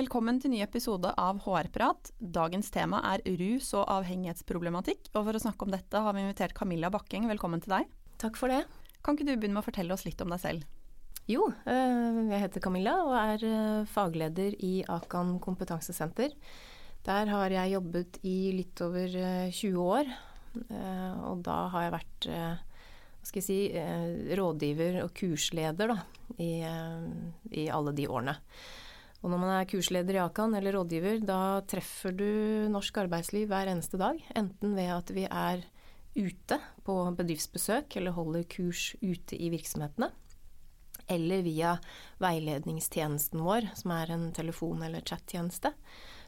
Velkommen 0.00 0.38
til 0.40 0.54
ny 0.54 0.62
episode 0.64 1.10
av 1.20 1.42
HR-prat. 1.44 2.08
Dagens 2.32 2.70
tema 2.72 3.02
er 3.04 3.20
rus 3.36 3.66
og 3.76 3.82
avhengighetsproblematikk. 3.92 5.10
Og 5.12 5.26
for 5.26 5.36
å 5.36 5.42
snakke 5.42 5.66
om 5.66 5.74
dette 5.74 6.00
har 6.00 6.14
vi 6.16 6.22
invitert 6.24 6.54
Camilla 6.56 6.88
Bakking, 6.94 7.26
Velkommen 7.28 7.60
til 7.60 7.74
deg. 7.74 7.90
Takk 8.22 8.38
for 8.40 8.48
det. 8.48 8.62
Kan 9.04 9.18
ikke 9.18 9.26
du 9.28 9.34
begynne 9.34 9.58
med 9.58 9.60
å 9.60 9.66
fortelle 9.66 9.92
oss 9.92 10.06
litt 10.06 10.22
om 10.24 10.32
deg 10.32 10.40
selv? 10.40 10.64
Jo, 11.28 11.50
eh, 11.68 12.22
jeg 12.30 12.44
heter 12.46 12.64
Camilla 12.64 12.96
og 13.02 13.12
er 13.18 13.46
eh, 13.50 13.84
fagleder 13.92 14.56
i 14.64 14.72
Akan 14.88 15.36
kompetansesenter. 15.44 16.32
Der 17.04 17.34
har 17.34 17.58
jeg 17.58 17.76
jobbet 17.76 18.22
i 18.24 18.38
litt 18.56 18.80
over 18.86 19.20
20 19.52 19.52
eh, 19.52 19.80
år. 19.84 20.14
Og 21.28 21.44
da 21.44 21.62
har 21.74 21.90
jeg 21.90 21.98
vært 22.00 22.30
hva 22.32 23.28
skal 23.28 23.42
jeg 23.42 23.50
si, 23.50 24.36
rådgiver 24.38 25.02
og 25.04 25.12
kursleder 25.12 25.92
da, 25.92 26.04
i, 26.40 26.54
i 27.52 27.68
alle 27.68 27.92
de 27.94 28.08
årene. 28.08 28.40
Og 29.20 29.28
når 29.28 29.40
man 29.42 29.52
er 29.52 29.68
kursleder 29.68 30.16
i 30.16 30.22
Akan 30.22 30.54
eller 30.56 30.78
rådgiver, 30.78 31.20
da 31.28 31.60
treffer 31.68 32.14
du 32.16 32.30
norsk 32.72 33.02
arbeidsliv 33.02 33.50
hver 33.50 33.68
eneste 33.68 34.00
dag. 34.00 34.16
Enten 34.36 34.72
ved 34.78 34.88
at 34.94 35.12
vi 35.12 35.26
er 35.28 35.66
ute 36.16 36.56
på 36.86 36.96
bedriftsbesøk 37.18 37.98
eller 38.00 38.16
holder 38.16 38.46
kurs 38.48 38.94
ute 39.02 39.36
i 39.36 39.50
virksomhetene. 39.52 40.08
Eller 41.10 41.44
via 41.44 41.74
veiledningstjenesten 42.22 43.42
vår, 43.44 43.68
som 43.76 43.92
er 43.98 44.14
en 44.14 44.30
telefon- 44.32 44.86
eller 44.86 45.04
chattjeneste. 45.04 45.74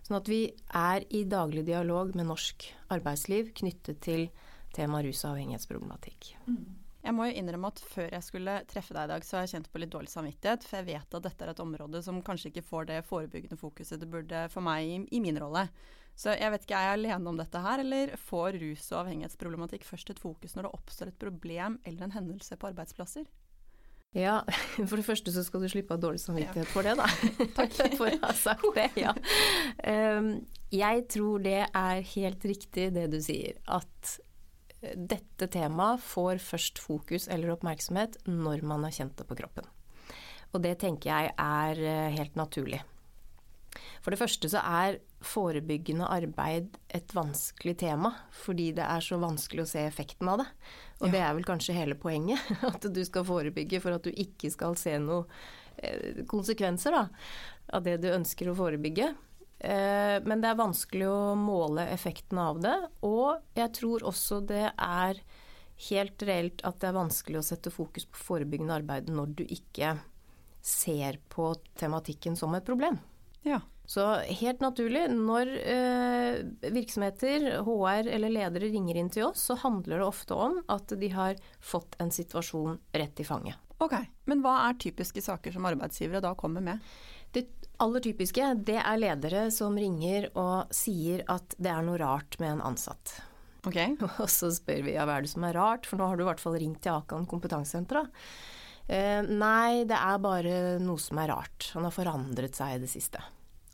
Sånn 0.02 0.18
at 0.18 0.28
vi 0.28 0.42
er 0.74 1.06
i 1.14 1.24
daglig 1.30 1.64
dialog 1.70 2.16
med 2.18 2.28
norsk 2.28 2.66
arbeidsliv 2.92 3.54
knyttet 3.56 4.02
til 4.04 4.28
tema 4.74 5.00
rus- 5.04 5.24
og 5.24 5.36
avhengighetsproblematikk. 5.36 6.34
Mm. 6.48 6.81
Jeg 7.02 7.16
må 7.16 7.26
jo 7.26 7.34
innrømme 7.34 7.72
at 7.72 7.80
før 7.82 8.12
jeg 8.14 8.22
skulle 8.22 8.60
treffe 8.70 8.94
deg 8.94 9.08
i 9.08 9.10
dag, 9.10 9.24
så 9.26 9.36
har 9.36 9.46
jeg 9.46 9.56
kjent 9.56 9.72
på 9.72 9.80
litt 9.82 9.90
dårlig 9.90 10.12
samvittighet. 10.12 10.66
For 10.68 10.78
jeg 10.78 10.88
vet 10.92 11.16
at 11.18 11.26
dette 11.26 11.44
er 11.44 11.50
et 11.50 11.62
område 11.64 12.02
som 12.06 12.20
kanskje 12.22 12.52
ikke 12.52 12.64
får 12.68 12.86
det 12.92 13.00
forebyggende 13.08 13.58
fokuset 13.58 13.98
det 13.98 14.10
burde 14.12 14.44
for 14.52 14.62
meg 14.64 14.86
i, 14.86 15.00
i 15.18 15.22
min 15.24 15.40
rolle. 15.42 15.66
Så 16.14 16.36
jeg 16.36 16.52
vet 16.52 16.66
ikke, 16.66 16.78
er 16.78 16.90
jeg 16.90 17.00
alene 17.00 17.30
om 17.32 17.38
dette 17.40 17.60
her, 17.64 17.82
eller 17.82 18.16
får 18.20 18.58
rus- 18.62 18.90
og 18.92 19.00
avhengighetsproblematikk 19.02 19.86
først 19.88 20.12
et 20.12 20.20
fokus 20.22 20.54
når 20.54 20.68
det 20.68 20.74
oppstår 20.78 21.10
et 21.10 21.22
problem 21.22 21.80
eller 21.88 22.06
en 22.06 22.14
hendelse 22.14 22.58
på 22.60 22.68
arbeidsplasser? 22.70 23.26
Ja, 24.12 24.42
for 24.88 25.00
det 25.00 25.06
første 25.06 25.32
så 25.32 25.44
skal 25.44 25.64
du 25.64 25.70
slippe 25.72 25.96
av 25.96 26.02
dårlig 26.02 26.20
samvittighet 26.20 26.68
for 26.70 26.84
det, 26.84 26.98
da. 27.00 27.08
Takk 27.58 27.78
for 27.96 28.12
å 28.12 28.18
ha 28.26 28.34
sagt 28.36 28.68
det. 28.76 28.90
Ja. 29.00 29.16
Ehm, 29.88 30.44
jeg 30.70 31.06
tror 31.10 31.40
det 31.42 31.64
er 31.64 32.02
helt 32.12 32.44
riktig 32.46 32.90
det 32.94 33.08
du 33.10 33.18
sier, 33.24 33.56
at 33.66 34.18
dette 34.82 35.46
temaet 35.52 36.02
får 36.02 36.40
først 36.42 36.80
fokus 36.82 37.28
eller 37.30 37.54
oppmerksomhet 37.54 38.18
når 38.28 38.64
man 38.66 38.86
har 38.86 38.94
kjent 38.96 39.16
det 39.18 39.28
på 39.28 39.38
kroppen. 39.38 39.68
Og 40.52 40.62
det 40.64 40.76
tenker 40.82 41.12
jeg 41.12 41.32
er 41.38 41.78
eh, 41.80 42.16
helt 42.16 42.34
naturlig. 42.36 42.82
For 44.02 44.12
det 44.12 44.20
første 44.20 44.50
så 44.52 44.60
er 44.60 44.98
forebyggende 45.24 46.08
arbeid 46.10 46.74
et 46.92 47.14
vanskelig 47.14 47.76
tema, 47.80 48.10
fordi 48.34 48.72
det 48.76 48.84
er 48.84 49.04
så 49.04 49.16
vanskelig 49.22 49.64
å 49.64 49.70
se 49.70 49.84
effekten 49.86 50.28
av 50.28 50.42
det. 50.42 50.48
Og 51.00 51.08
ja. 51.08 51.12
det 51.14 51.22
er 51.22 51.34
vel 51.38 51.48
kanskje 51.48 51.76
hele 51.78 51.96
poenget, 51.98 52.42
at 52.72 52.84
du 52.84 53.02
skal 53.06 53.26
forebygge 53.28 53.80
for 53.84 53.96
at 53.96 54.04
du 54.04 54.12
ikke 54.12 54.50
skal 54.52 54.76
se 54.80 54.98
noen 55.00 55.30
eh, 55.78 56.24
konsekvenser 56.28 56.98
da, 56.98 57.06
av 57.72 57.86
det 57.86 58.00
du 58.02 58.10
ønsker 58.12 58.50
å 58.50 58.58
forebygge. 58.58 59.12
Eh, 59.62 60.18
men 60.26 60.42
det 60.42 60.50
er 60.50 60.58
vanskelig 60.58 61.06
å 61.06 61.34
måle 61.38 61.86
effekten 61.92 62.40
av 62.42 62.58
det, 62.64 62.74
og 63.06 63.44
jeg 63.54 63.70
tror 63.78 64.02
også 64.10 64.40
det 64.48 64.66
er 64.72 65.20
helt 65.88 66.24
reelt 66.26 66.62
at 66.66 66.80
det 66.82 66.88
er 66.90 66.96
vanskelig 66.98 67.40
å 67.40 67.46
sette 67.46 67.70
fokus 67.74 68.08
på 68.10 68.24
forebyggende 68.26 68.80
arbeid 68.82 69.10
når 69.10 69.36
du 69.38 69.44
ikke 69.46 69.96
ser 70.62 71.18
på 71.30 71.52
tematikken 71.78 72.34
som 72.38 72.54
et 72.58 72.66
problem. 72.66 72.98
Ja. 73.46 73.60
Så 73.86 74.04
helt 74.38 74.62
naturlig, 74.62 75.08
når 75.10 75.48
eh, 75.58 76.36
virksomheter, 76.72 77.48
HR 77.66 78.10
eller 78.14 78.30
ledere 78.34 78.70
ringer 78.70 78.98
inn 78.98 79.10
til 79.12 79.26
oss, 79.30 79.42
så 79.50 79.58
handler 79.58 79.98
det 79.98 80.06
ofte 80.06 80.38
om 80.38 80.60
at 80.70 80.94
de 80.98 81.10
har 81.12 81.38
fått 81.60 81.98
en 82.02 82.10
situasjon 82.14 82.78
rett 82.94 83.22
i 83.22 83.26
fanget. 83.26 83.58
Ok, 83.82 83.96
Men 84.30 84.42
hva 84.44 84.60
er 84.68 84.78
typiske 84.78 85.22
saker 85.22 85.54
som 85.54 85.66
arbeidsgivere 85.66 86.22
da 86.22 86.36
kommer 86.38 86.62
med? 86.62 86.78
Det 87.32 87.46
aller 87.82 88.04
typiske, 88.04 88.46
det 88.62 88.78
er 88.78 89.00
ledere 89.00 89.46
som 89.54 89.76
ringer 89.78 90.30
og 90.38 90.72
sier 90.74 91.24
at 91.32 91.56
det 91.58 91.72
er 91.72 91.84
noe 91.86 92.00
rart 92.00 92.38
med 92.42 92.56
en 92.56 92.64
ansatt. 92.72 93.16
Ok. 93.66 93.78
Og 94.22 94.28
så 94.30 94.50
spør 94.54 94.82
vi 94.86 94.96
ja, 94.96 95.06
hva 95.06 95.18
er 95.18 95.26
det 95.26 95.32
som 95.32 95.46
er 95.46 95.56
rart, 95.58 95.86
for 95.86 95.98
nå 95.98 96.08
har 96.10 96.18
du 96.18 96.24
i 96.24 96.30
hvert 96.30 96.42
fall 96.42 96.58
ringt 96.58 96.82
til 96.84 96.96
Akan 96.96 97.28
kompetansesenter. 97.30 98.10
Eh, 98.90 99.22
nei, 99.22 99.84
det 99.88 99.98
er 99.98 100.18
bare 100.22 100.56
noe 100.82 101.00
som 101.00 101.20
er 101.22 101.30
rart. 101.30 101.70
Han 101.76 101.86
har 101.86 101.94
forandret 101.94 102.58
seg 102.58 102.76
i 102.76 102.82
det 102.82 102.90
siste. 102.90 103.22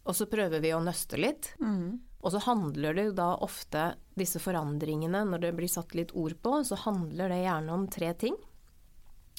Og 0.09 0.17
så 0.17 0.29
prøver 0.29 0.61
vi 0.65 0.75
å 0.77 0.83
nøste 0.85 1.21
litt. 1.21 1.53
Mm. 1.61 2.01
Og 2.19 2.35
så 2.35 2.43
handler 2.49 2.97
det 2.97 3.09
jo 3.09 3.17
da 3.17 3.31
ofte 3.45 3.93
disse 4.19 4.41
forandringene, 4.43 5.23
når 5.29 5.47
det 5.47 5.55
blir 5.57 5.71
satt 5.71 5.95
litt 5.97 6.13
ord 6.19 6.37
på, 6.43 6.59
så 6.67 6.79
handler 6.85 7.31
det 7.31 7.43
gjerne 7.45 7.75
om 7.77 7.89
tre 7.93 8.13
ting. 8.19 8.37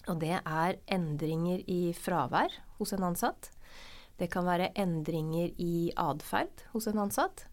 Og 0.07 0.21
det 0.21 0.37
er 0.39 0.79
endringer 0.89 1.61
i 1.69 1.91
fravær 1.97 2.53
hos 2.79 2.93
en 2.95 3.09
ansatt. 3.09 3.51
Det 4.19 4.29
kan 4.31 4.47
være 4.47 4.71
endringer 4.79 5.53
i 5.57 5.91
atferd 5.99 6.65
hos 6.73 6.89
en 6.91 7.05
ansatt. 7.05 7.45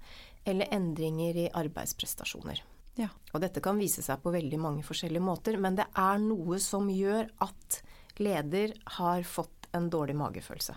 Eller 0.47 0.71
endringer 0.75 1.39
i 1.47 1.51
arbeidsprestasjoner. 1.55 2.63
Ja. 2.97 3.11
Og 3.35 3.43
dette 3.45 3.61
kan 3.65 3.79
vise 3.81 4.03
seg 4.05 4.23
på 4.23 4.33
veldig 4.33 4.59
mange 4.61 4.85
forskjellige 4.87 5.25
måter, 5.25 5.59
men 5.61 5.77
det 5.77 5.89
er 6.01 6.21
noe 6.23 6.59
som 6.63 6.89
gjør 6.91 7.29
at 7.45 7.81
leder 8.23 8.73
har 8.99 9.27
fått 9.29 9.69
en 9.77 9.91
dårlig 9.93 10.17
magefølelse. 10.17 10.77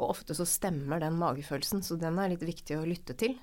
Og 0.00 0.08
ofte 0.08 0.34
så 0.34 0.46
stemmer 0.48 1.02
den 1.02 1.18
magefølelsen, 1.20 1.84
så 1.84 1.98
den 2.00 2.18
er 2.18 2.32
litt 2.32 2.46
viktig 2.46 2.78
å 2.78 2.86
lytte 2.88 3.16
til. 3.18 3.36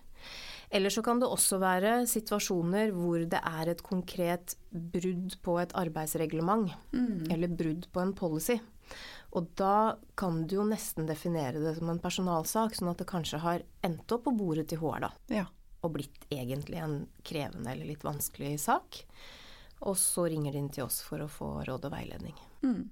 Eller 0.71 0.93
så 0.93 1.03
kan 1.03 1.19
det 1.19 1.27
også 1.27 1.59
være 1.61 1.93
situasjoner 2.07 2.93
hvor 2.95 3.23
det 3.27 3.39
er 3.39 3.71
et 3.73 3.83
konkret 3.83 4.55
brudd 4.71 5.35
på 5.43 5.57
et 5.61 5.73
arbeidsreglement. 5.77 6.71
Mm. 6.95 7.27
Eller 7.31 7.51
brudd 7.51 7.89
på 7.91 8.03
en 8.03 8.13
policy. 8.15 8.57
Og 9.31 9.47
da 9.55 9.95
kan 10.19 10.43
du 10.47 10.57
jo 10.57 10.67
nesten 10.67 11.07
definere 11.07 11.61
det 11.63 11.77
som 11.77 11.89
en 11.91 12.01
personalsak, 12.03 12.75
sånn 12.75 12.91
at 12.91 12.99
det 12.99 13.07
kanskje 13.09 13.39
har 13.43 13.63
endt 13.85 14.11
opp 14.11 14.25
på 14.27 14.35
bordet 14.35 14.67
til 14.71 14.81
HR, 14.83 15.05
da. 15.05 15.11
Ja. 15.31 15.45
Og 15.81 15.95
blitt 15.95 16.25
egentlig 16.29 16.81
en 16.81 17.05
krevende 17.25 17.71
eller 17.71 17.87
litt 17.87 18.03
vanskelig 18.05 18.57
sak. 18.61 19.03
Og 19.87 19.95
så 19.97 20.27
ringer 20.29 20.53
de 20.53 20.61
inn 20.61 20.73
til 20.73 20.85
oss 20.85 20.99
for 21.05 21.23
å 21.23 21.29
få 21.31 21.53
råd 21.65 21.87
og 21.87 21.93
veiledning. 21.95 22.35
Mm. 22.65 22.83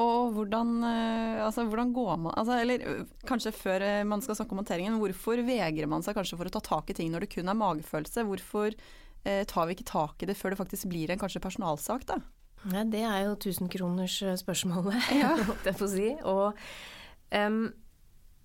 Og 0.00 0.36
hvordan, 0.36 0.76
eh, 0.88 1.40
altså, 1.44 1.66
hvordan 1.68 1.90
går 1.92 2.14
man 2.16 2.32
altså, 2.32 2.54
Eller 2.62 3.04
kanskje 3.28 3.52
før 3.52 3.82
eh, 3.84 4.04
man 4.08 4.22
skal 4.24 4.38
snakke 4.38 4.54
om 4.54 4.62
håndteringen, 4.62 4.96
hvorfor 5.02 5.42
vegrer 5.44 5.90
man 5.90 6.04
seg 6.04 6.16
kanskje 6.16 6.38
for 6.40 6.48
å 6.48 6.54
ta 6.54 6.62
tak 6.64 6.88
i 6.88 6.96
ting 6.96 7.10
når 7.12 7.26
det 7.26 7.32
kun 7.34 7.50
er 7.52 7.58
magefølelse? 7.60 8.24
Hvorfor 8.28 8.72
eh, 8.72 9.42
tar 9.48 9.68
vi 9.68 9.76
ikke 9.76 9.90
tak 9.90 10.22
i 10.22 10.30
det 10.30 10.38
før 10.38 10.54
det 10.54 10.62
faktisk 10.62 10.88
blir 10.92 11.12
en 11.12 11.20
kanskje 11.20 11.44
personalsak, 11.44 12.06
da? 12.08 12.22
Ja, 12.70 12.84
det 12.86 13.02
er 13.02 13.24
jo 13.26 13.36
tusenkronersspørsmålet, 13.42 15.12
ja. 15.22 15.34
holdt 15.48 15.70
jeg 15.70 15.78
på 15.78 15.86
å 15.88 15.92
si. 15.92 16.08
Og 16.30 16.64
um, 17.34 17.62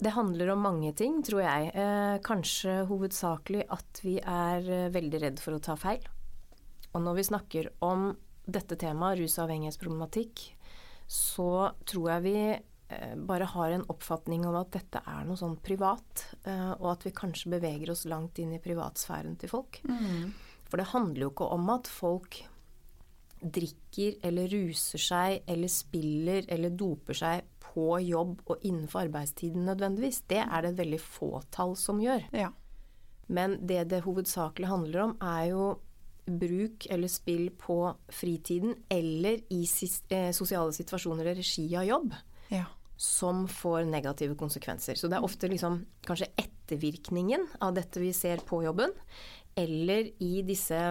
det 0.01 0.13
handler 0.13 0.53
om 0.53 0.65
mange 0.65 0.93
ting, 0.97 1.19
tror 1.25 1.41
jeg. 1.41 1.71
Eh, 1.73 2.17
kanskje 2.25 2.83
hovedsakelig 2.89 3.63
at 3.73 4.01
vi 4.05 4.19
er 4.21 4.91
veldig 4.93 5.21
redd 5.23 5.41
for 5.41 5.57
å 5.57 5.61
ta 5.63 5.73
feil. 5.79 6.03
Og 6.93 7.01
når 7.01 7.17
vi 7.17 7.27
snakker 7.31 7.69
om 7.85 8.11
dette 8.47 8.77
temaet, 8.79 9.19
rus- 9.19 9.37
og 9.39 9.47
avhengighetsproblematikk, 9.47 10.43
så 11.07 11.71
tror 11.87 12.11
jeg 12.11 12.25
vi 12.25 12.35
eh, 12.53 13.15
bare 13.15 13.47
har 13.53 13.73
en 13.73 13.85
oppfatning 13.91 14.45
om 14.47 14.57
at 14.59 14.73
dette 14.75 15.01
er 15.01 15.25
noe 15.27 15.39
sånn 15.39 15.57
privat, 15.63 16.27
eh, 16.43 16.73
og 16.77 16.91
at 16.93 17.07
vi 17.07 17.15
kanskje 17.15 17.55
beveger 17.57 17.93
oss 17.93 18.05
langt 18.09 18.39
inn 18.43 18.53
i 18.55 18.61
privatsfæren 18.63 19.37
til 19.39 19.51
folk. 19.51 19.81
Mm. 19.87 20.33
For 20.67 20.79
det 20.79 20.91
handler 20.91 21.25
jo 21.25 21.33
ikke 21.33 21.49
om 21.55 21.69
at 21.73 21.89
folk 21.91 22.41
drikker 23.41 24.17
eller 24.25 24.49
ruser 24.51 25.01
seg 25.01 25.43
eller 25.49 25.71
spiller 25.71 26.47
eller 26.53 26.73
doper 26.73 27.17
seg 27.17 27.49
på 27.61 27.99
jobb 28.01 28.39
og 28.47 28.63
innenfor 28.65 29.05
arbeidstiden 29.05 29.67
nødvendigvis. 29.67 30.23
Det 30.29 30.41
er 30.41 30.63
det 30.63 30.73
et 30.73 30.79
veldig 30.81 31.01
fåtall 31.03 31.75
som 31.77 32.01
gjør. 32.01 32.25
Ja. 32.33 32.51
Men 33.27 33.59
det 33.67 33.89
det 33.91 34.05
hovedsakelig 34.05 34.69
handler 34.71 35.03
om, 35.03 35.17
er 35.21 35.51
jo 35.51 35.67
bruk 36.27 36.87
eller 36.91 37.07
spill 37.11 37.49
på 37.55 37.77
fritiden 38.11 38.75
eller 38.91 39.39
i 39.53 39.61
eh, 39.63 40.31
sosiale 40.35 40.73
situasjoner 40.75 41.31
i 41.31 41.35
regi 41.37 41.67
av 41.79 41.85
jobb 41.87 42.15
ja. 42.51 42.65
som 42.97 43.45
får 43.47 43.85
negative 43.87 44.35
konsekvenser. 44.39 44.99
Så 44.99 45.07
det 45.07 45.19
er 45.19 45.27
ofte 45.27 45.47
liksom 45.51 45.79
kanskje 46.07 46.31
ettervirkningen 46.35 47.47
av 47.63 47.77
dette 47.77 48.03
vi 48.03 48.11
ser 48.15 48.43
på 48.47 48.63
jobben, 48.65 48.91
eller 49.55 50.11
i 50.23 50.41
disse 50.45 50.81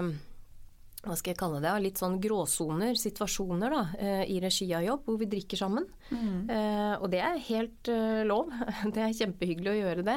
hva 1.07 1.17
skal 1.19 1.33
jeg 1.33 1.39
kalle 1.41 1.61
det, 1.63 1.73
litt 1.83 2.01
sånn 2.01 2.19
gråsoner, 2.23 2.97
situasjoner 2.99 3.73
da, 3.73 3.83
eh, 3.99 4.23
i 4.33 4.39
regi 4.43 4.69
av 4.75 4.85
jobb, 4.85 5.05
hvor 5.07 5.19
vi 5.21 5.29
drikker 5.31 5.61
sammen. 5.61 5.87
Mm. 6.11 6.51
Eh, 6.51 6.95
og 6.99 7.09
det 7.13 7.21
er 7.23 7.43
helt 7.49 7.91
eh, 7.93 8.23
lov. 8.27 8.51
Det 8.97 9.03
er 9.03 9.17
kjempehyggelig 9.17 9.73
å 9.73 9.77
gjøre 9.77 10.05
det. 10.07 10.17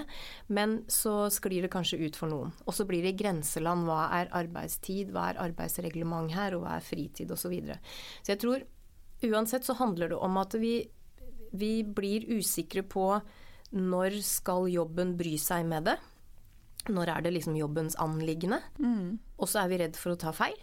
Men 0.55 0.79
så 0.91 1.27
sklir 1.33 1.65
det 1.65 1.71
kanskje 1.73 2.01
ut 2.01 2.17
for 2.19 2.31
noen. 2.31 2.53
Og 2.65 2.75
så 2.75 2.85
blir 2.89 3.05
det 3.05 3.17
grenseland. 3.19 3.87
Hva 3.89 4.07
er 4.19 4.31
arbeidstid, 4.39 5.13
hva 5.13 5.29
er 5.31 5.41
arbeidsreglement 5.47 6.33
her, 6.35 6.57
og 6.57 6.65
hva 6.65 6.77
er 6.77 6.85
fritid 6.85 7.31
osv. 7.31 7.39
Så, 7.39 7.53
videre. 7.53 7.79
så 8.21 8.35
jeg 8.35 8.41
tror 8.43 8.63
uansett 9.25 9.65
så 9.65 9.73
handler 9.79 10.11
det 10.11 10.17
om 10.21 10.35
at 10.37 10.53
vi, 10.59 10.73
vi 11.57 11.71
blir 11.83 12.27
usikre 12.29 12.83
på 12.85 13.07
når 13.73 14.19
skal 14.25 14.67
jobben 14.69 15.15
bry 15.17 15.33
seg 15.41 15.65
med 15.69 15.89
det. 15.89 15.97
Når 16.89 17.11
er 17.13 17.25
det 17.25 17.33
liksom 17.35 17.57
jobbens 17.57 17.97
anliggende? 18.01 18.61
Mm. 18.79 19.19
Og 19.37 19.49
så 19.49 19.63
er 19.63 19.71
vi 19.71 19.79
redd 19.81 19.97
for 19.99 20.15
å 20.15 20.19
ta 20.19 20.33
feil. 20.35 20.57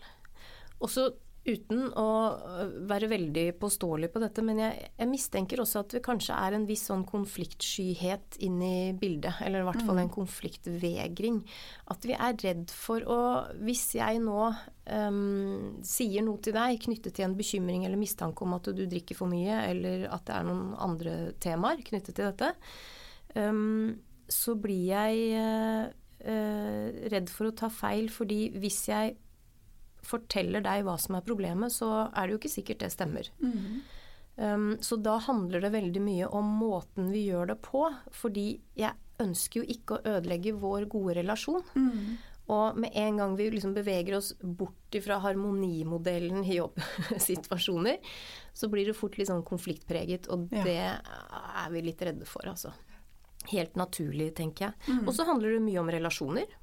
Og 0.80 0.92
så 0.92 1.08
uten 1.46 1.90
å 1.98 2.06
øh, 2.34 2.72
være 2.90 3.08
veldig 3.10 3.44
påståelig 3.60 4.10
på 4.12 4.20
dette, 4.22 4.42
men 4.44 4.60
jeg, 4.60 4.88
jeg, 4.98 5.08
mistenker 5.10 5.62
også 5.62 5.82
at 5.84 5.96
det 5.96 6.02
kanskje 6.04 6.36
er 6.36 6.56
en 6.56 6.66
viss 6.68 6.86
sånn 6.90 7.04
konfliktskyhet 7.06 8.38
inn 8.46 8.58
i 8.64 8.78
bildet. 8.98 9.40
Eller 9.46 9.62
i 9.62 9.68
hvert 9.68 9.84
fall 9.86 10.00
en 10.02 10.10
mm. 10.10 10.14
konfliktvegring. 10.16 11.40
At 11.92 12.06
vi 12.08 12.16
er 12.16 12.38
redd 12.42 12.72
for 12.74 13.04
å 13.06 13.20
Hvis 13.66 13.88
jeg 13.98 14.20
nå 14.22 14.40
um, 14.46 15.76
sier 15.86 16.24
noe 16.26 16.42
til 16.42 16.56
deg 16.56 16.80
knyttet 16.82 17.16
til 17.16 17.28
en 17.28 17.36
bekymring 17.38 17.86
eller 17.86 18.00
mistanke 18.00 18.44
om 18.44 18.56
at 18.58 18.70
du 18.74 18.84
drikker 18.86 19.18
for 19.18 19.30
mye, 19.30 19.60
eller 19.70 20.08
at 20.10 20.26
det 20.28 20.38
er 20.38 20.48
noen 20.48 20.72
andre 20.82 21.16
temaer 21.42 21.84
knyttet 21.86 22.16
til 22.16 22.26
dette, 22.30 22.50
um, 23.38 23.94
så 24.26 24.56
blir 24.58 24.90
jeg 24.90 25.38
uh, 25.38 25.86
uh, 26.26 27.06
redd 27.12 27.30
for 27.30 27.50
å 27.50 27.56
ta 27.56 27.70
feil, 27.70 28.10
fordi 28.10 28.48
hvis 28.58 28.82
jeg 28.90 29.14
forteller 30.06 30.64
deg 30.64 30.86
hva 30.86 30.96
som 31.00 31.18
er 31.18 31.26
problemet, 31.26 31.74
så 31.74 31.90
er 32.08 32.26
det 32.26 32.36
jo 32.36 32.40
ikke 32.40 32.54
sikkert 32.56 32.84
det 32.84 32.92
stemmer. 32.94 33.30
Mm. 33.42 33.82
Um, 34.36 34.70
så 34.84 34.98
da 35.00 35.16
handler 35.24 35.64
det 35.64 35.72
veldig 35.72 36.02
mye 36.04 36.28
om 36.28 36.48
måten 36.60 37.10
vi 37.12 37.26
gjør 37.30 37.52
det 37.54 37.58
på. 37.64 37.86
Fordi 38.14 38.48
jeg 38.78 38.94
ønsker 39.22 39.62
jo 39.62 39.76
ikke 39.76 39.96
å 39.98 40.16
ødelegge 40.16 40.56
vår 40.60 40.88
gode 40.92 41.18
relasjon. 41.20 41.64
Mm. 41.74 42.16
Og 42.52 42.76
med 42.78 42.94
en 42.94 43.16
gang 43.18 43.36
vi 43.38 43.48
liksom 43.50 43.72
beveger 43.74 44.18
oss 44.20 44.30
bort 44.38 44.96
fra 45.02 45.18
harmonimodellen 45.24 46.44
i 46.44 46.60
jobbsituasjoner, 46.60 47.96
så 48.54 48.68
blir 48.70 48.86
det 48.86 48.94
fort 48.94 49.16
litt 49.18 49.30
sånn 49.30 49.42
konfliktpreget, 49.46 50.28
og 50.30 50.46
ja. 50.54 50.62
det 50.62 50.76
er 50.86 51.72
vi 51.74 51.82
litt 51.88 52.04
redde 52.06 52.28
for, 52.28 52.46
altså. 52.46 52.70
Helt 53.50 53.74
naturlig, 53.78 54.30
tenker 54.38 54.68
jeg. 54.68 54.78
Mm. 54.86 55.02
Og 55.08 55.12
så 55.16 55.26
handler 55.26 55.56
det 55.56 55.64
mye 55.66 55.82
om 55.82 55.90
relasjoner. 55.90 56.54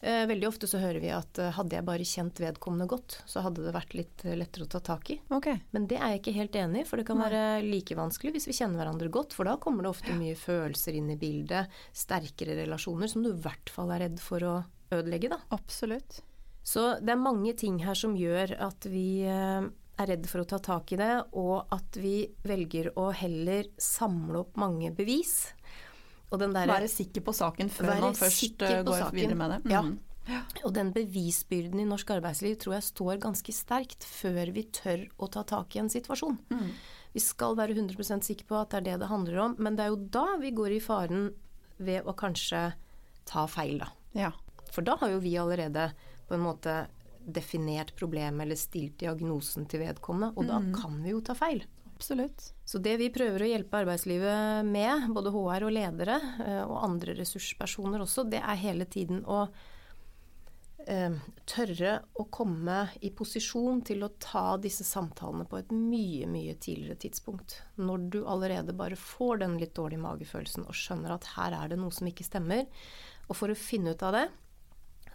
Eh, 0.00 0.26
veldig 0.26 0.48
ofte 0.48 0.68
så 0.68 0.80
hører 0.80 1.00
vi 1.00 1.10
at 1.14 1.38
eh, 1.40 1.52
hadde 1.56 1.78
jeg 1.78 1.86
bare 1.86 2.06
kjent 2.06 2.40
vedkommende 2.42 2.88
godt, 2.90 3.18
så 3.28 3.42
hadde 3.44 3.64
det 3.64 3.72
vært 3.74 3.96
litt 3.96 4.24
eh, 4.26 4.36
lettere 4.36 4.66
å 4.66 4.70
ta 4.70 4.80
tak 4.84 5.10
i. 5.14 5.18
Okay. 5.32 5.62
Men 5.72 5.88
det 5.90 5.98
er 6.00 6.14
jeg 6.14 6.22
ikke 6.22 6.36
helt 6.36 6.58
enig 6.60 6.84
i, 6.84 6.88
for 6.88 7.00
det 7.00 7.06
kan 7.08 7.20
Nei. 7.20 7.30
være 7.30 7.64
like 7.64 7.96
vanskelig 7.98 8.36
hvis 8.36 8.48
vi 8.50 8.58
kjenner 8.58 8.82
hverandre 8.82 9.10
godt. 9.12 9.36
For 9.36 9.48
da 9.48 9.56
kommer 9.62 9.86
det 9.86 9.94
ofte 9.94 10.18
mye 10.18 10.36
følelser 10.38 10.98
inn 11.00 11.10
i 11.14 11.18
bildet, 11.20 11.72
sterkere 11.96 12.58
relasjoner, 12.60 13.10
som 13.10 13.24
du 13.24 13.32
i 13.32 13.40
hvert 13.46 13.72
fall 13.72 13.94
er 13.94 14.04
redd 14.06 14.20
for 14.22 14.44
å 14.44 14.54
ødelegge, 14.94 15.32
da. 15.32 15.40
Absolutt. 15.56 16.20
Så 16.66 16.96
det 17.00 17.14
er 17.14 17.22
mange 17.22 17.54
ting 17.58 17.80
her 17.86 17.96
som 17.98 18.16
gjør 18.18 18.56
at 18.62 18.88
vi 18.90 19.22
er 19.26 20.08
redd 20.10 20.26
for 20.28 20.42
å 20.42 20.48
ta 20.48 20.58
tak 20.62 20.92
i 20.92 20.98
det, 21.00 21.12
og 21.38 21.70
at 21.74 21.96
vi 21.98 22.18
velger 22.46 22.92
å 22.98 23.08
heller 23.16 23.70
samle 23.80 24.42
opp 24.42 24.58
mange 24.60 24.90
bevis 24.94 25.38
der, 26.30 26.66
være 26.68 26.90
sikker 26.90 27.22
på 27.22 27.34
saken 27.36 27.70
før 27.70 28.00
man 28.02 28.18
først 28.18 28.62
eh, 28.66 28.82
går 28.86 29.00
saken. 29.04 29.16
videre 29.16 29.38
med 29.38 29.54
det. 29.54 29.60
Mm. 29.64 29.94
Ja. 30.26 30.40
Og 30.66 30.72
den 30.74 30.90
bevisbyrden 30.94 31.78
i 31.80 31.86
norsk 31.86 32.10
arbeidsliv 32.16 32.56
tror 32.58 32.76
jeg 32.76 32.86
står 32.88 33.20
ganske 33.22 33.52
sterkt 33.54 34.06
før 34.06 34.50
vi 34.54 34.66
tør 34.74 35.04
å 35.22 35.28
ta 35.30 35.44
tak 35.46 35.76
i 35.76 35.82
en 35.84 35.90
situasjon. 35.92 36.38
Mm. 36.50 36.72
Vi 37.14 37.22
skal 37.22 37.54
være 37.56 37.76
100% 37.78 38.26
sikre 38.26 38.48
på 38.48 38.58
at 38.58 38.74
det 38.74 38.80
er 38.80 38.88
det 38.88 38.96
det 39.04 39.12
handler 39.12 39.38
om, 39.44 39.54
men 39.62 39.78
det 39.78 39.86
er 39.86 39.94
jo 39.94 40.02
da 40.18 40.26
vi 40.42 40.50
går 40.56 40.76
i 40.76 40.82
faren 40.82 41.30
ved 41.78 42.08
å 42.08 42.16
kanskje 42.16 42.66
ta 43.28 43.46
feil, 43.50 43.78
da. 43.84 43.92
Ja. 44.16 44.32
For 44.74 44.84
da 44.84 44.96
har 45.00 45.14
jo 45.14 45.22
vi 45.22 45.36
allerede 45.38 45.90
på 46.26 46.34
en 46.34 46.44
måte 46.44 46.74
definert 47.26 47.94
problemet 47.98 48.44
eller 48.44 48.58
stilt 48.58 48.98
diagnosen 49.02 49.66
til 49.70 49.82
vedkommende, 49.82 50.34
og 50.36 50.46
mm. 50.46 50.50
da 50.50 50.82
kan 50.82 51.00
vi 51.04 51.14
jo 51.14 51.22
ta 51.24 51.38
feil. 51.38 51.62
Absolutt. 51.96 52.52
Så 52.64 52.78
det 52.84 52.98
vi 53.00 53.08
prøver 53.08 53.40
å 53.40 53.48
hjelpe 53.48 53.78
arbeidslivet 53.80 54.66
med, 54.68 55.06
både 55.16 55.30
HR 55.32 55.64
og 55.64 55.72
ledere 55.72 56.18
eh, 56.44 56.60
og 56.66 56.82
andre 56.84 57.14
ressurspersoner 57.16 58.04
også, 58.04 58.26
det 58.28 58.42
er 58.42 58.60
hele 58.60 58.84
tiden 58.92 59.22
å 59.24 59.46
eh, 60.84 61.16
tørre 61.48 61.94
å 62.20 62.26
komme 62.28 62.82
i 63.00 63.14
posisjon 63.16 63.80
til 63.88 64.04
å 64.04 64.12
ta 64.20 64.58
disse 64.60 64.84
samtalene 64.84 65.48
på 65.48 65.62
et 65.62 65.72
mye, 65.72 66.28
mye 66.28 66.58
tidligere 66.60 67.00
tidspunkt. 67.06 67.62
Når 67.80 68.08
du 68.12 68.20
allerede 68.28 68.76
bare 68.76 69.00
får 69.00 69.46
den 69.46 69.56
litt 69.62 69.72
dårlige 69.78 70.04
magefølelsen 70.04 70.68
og 70.68 70.76
skjønner 70.76 71.16
at 71.16 71.32
her 71.38 71.56
er 71.56 71.72
det 71.72 71.80
noe 71.80 71.96
som 71.96 72.12
ikke 72.12 72.28
stemmer. 72.28 72.68
Og 73.30 73.40
for 73.40 73.48
å 73.48 73.56
finne 73.56 73.96
ut 73.96 74.04
av 74.04 74.18
det, 74.20 74.26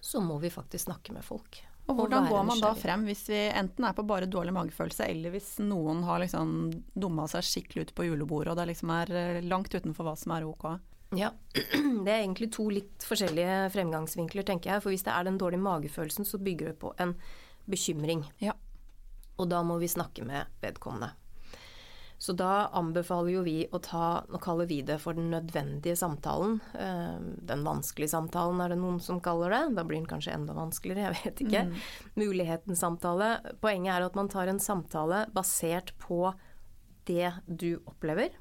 så 0.01 0.17
må 0.25 0.41
vi 0.41 0.49
faktisk 0.49 0.89
snakke 0.89 1.13
med 1.13 1.29
folk. 1.29 1.61
Og 1.89 1.97
hvordan 1.97 2.27
går 2.29 2.43
man 2.47 2.61
da 2.61 2.71
frem 2.77 3.03
hvis 3.09 3.25
vi 3.31 3.39
enten 3.49 3.87
er 3.87 3.95
på 3.97 4.05
bare 4.07 4.29
dårlig 4.29 4.53
magefølelse, 4.55 5.07
eller 5.11 5.33
hvis 5.33 5.55
noen 5.63 6.03
har 6.07 6.21
liksom 6.23 6.71
dumma 6.93 7.25
seg 7.31 7.45
skikkelig 7.47 7.87
ut 7.87 7.93
på 7.97 8.05
julebordet, 8.07 8.53
og 8.53 8.61
det 8.61 8.69
liksom 8.71 8.93
er 8.95 9.11
eh, 9.11 9.41
langt 9.43 9.73
utenfor 9.73 10.07
hva 10.07 10.15
som 10.19 10.35
er 10.37 10.47
ok? 10.47 10.67
Ja, 11.17 11.33
det 12.05 12.11
er 12.11 12.21
egentlig 12.21 12.51
to 12.55 12.69
litt 12.71 13.03
forskjellige 13.03 13.71
fremgangsvinkler, 13.73 14.47
tenker 14.47 14.75
jeg. 14.75 14.83
For 14.83 14.93
hvis 14.93 15.03
det 15.07 15.15
er 15.15 15.27
den 15.27 15.39
dårlige 15.41 15.65
magefølelsen, 15.65 16.27
så 16.27 16.39
bygger 16.39 16.71
det 16.71 16.77
på 16.79 16.93
en 17.03 17.17
bekymring. 17.69 18.23
Ja. 18.43 18.55
Og 19.41 19.49
da 19.51 19.59
må 19.65 19.77
vi 19.81 19.91
snakke 19.91 20.23
med 20.27 20.47
vedkommende. 20.63 21.11
Så 22.21 22.35
da 22.37 22.67
anbefaler 22.77 23.33
jo 23.33 23.39
vi 23.41 23.55
å 23.73 23.79
ta, 23.81 24.21
nå 24.29 24.37
kaller 24.43 24.67
vi 24.69 24.83
det 24.85 24.99
for 25.01 25.17
den 25.17 25.31
nødvendige 25.33 25.95
samtalen. 25.97 26.59
Ehm, 26.77 27.31
den 27.49 27.63
vanskelige 27.65 28.11
samtalen 28.11 28.59
er 28.61 28.69
det 28.69 28.77
noen 28.77 28.99
som 29.01 29.17
kaller 29.25 29.49
det. 29.49 29.61
Da 29.79 29.81
blir 29.89 29.97
den 29.97 30.09
kanskje 30.09 30.35
enda 30.35 30.53
vanskeligere, 30.53 31.07
jeg 31.07 31.17
vet 31.23 31.41
ikke. 31.47 31.63
Mm. 31.71 31.79
Mulighetens 32.21 32.83
samtale. 32.85 33.31
Poenget 33.63 33.95
er 33.95 34.05
at 34.05 34.19
man 34.19 34.29
tar 34.29 34.51
en 34.51 34.61
samtale 34.61 35.23
basert 35.33 35.95
på 36.03 36.27
det 37.09 37.31
du 37.47 37.79
opplever. 37.89 38.37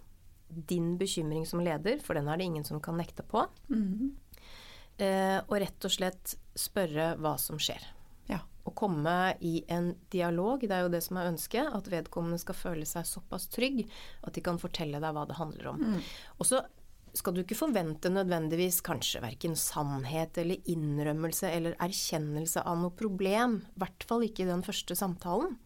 Din 0.51 0.99
bekymring 1.01 1.49
som 1.49 1.65
leder, 1.65 2.05
for 2.05 2.21
den 2.21 2.29
er 2.29 2.37
det 2.37 2.51
ingen 2.51 2.69
som 2.69 2.83
kan 2.85 3.01
nekte 3.01 3.25
på. 3.25 3.47
Mm. 3.73 4.13
Og 5.49 5.57
rett 5.57 5.89
og 5.89 5.95
slett 5.95 6.37
spørre 6.53 7.15
hva 7.17 7.33
som 7.41 7.57
skjer 7.57 7.81
å 8.71 8.75
komme 8.79 9.15
i 9.45 9.61
en 9.69 9.93
dialog. 10.13 10.63
Det 10.65 10.77
er 10.77 10.87
jo 10.87 10.93
det 10.93 11.03
som 11.05 11.21
er 11.21 11.31
ønsket. 11.33 11.71
At 11.77 11.91
vedkommende 11.93 12.41
skal 12.41 12.59
føle 12.59 12.89
seg 12.89 13.09
såpass 13.09 13.49
trygg 13.53 13.83
at 14.27 14.37
de 14.37 14.45
kan 14.45 14.61
fortelle 14.63 15.03
deg 15.03 15.17
hva 15.17 15.27
det 15.29 15.39
handler 15.41 15.73
om. 15.75 15.83
Mm. 15.83 16.13
Og 16.39 16.49
så 16.49 16.63
skal 17.17 17.35
du 17.35 17.43
ikke 17.43 17.59
forvente 17.59 18.11
nødvendigvis 18.13 18.81
kanskje 18.87 19.23
verken 19.25 19.57
sannhet 19.59 20.39
eller 20.39 20.71
innrømmelse 20.71 21.51
eller 21.51 21.75
erkjennelse 21.83 22.63
av 22.63 22.79
noe 22.79 22.95
problem. 22.95 23.61
I 23.75 23.83
hvert 23.83 24.07
fall 24.07 24.27
ikke 24.27 24.45
i 24.45 24.51
den 24.51 24.63
første 24.67 24.97
samtalen. 24.99 25.57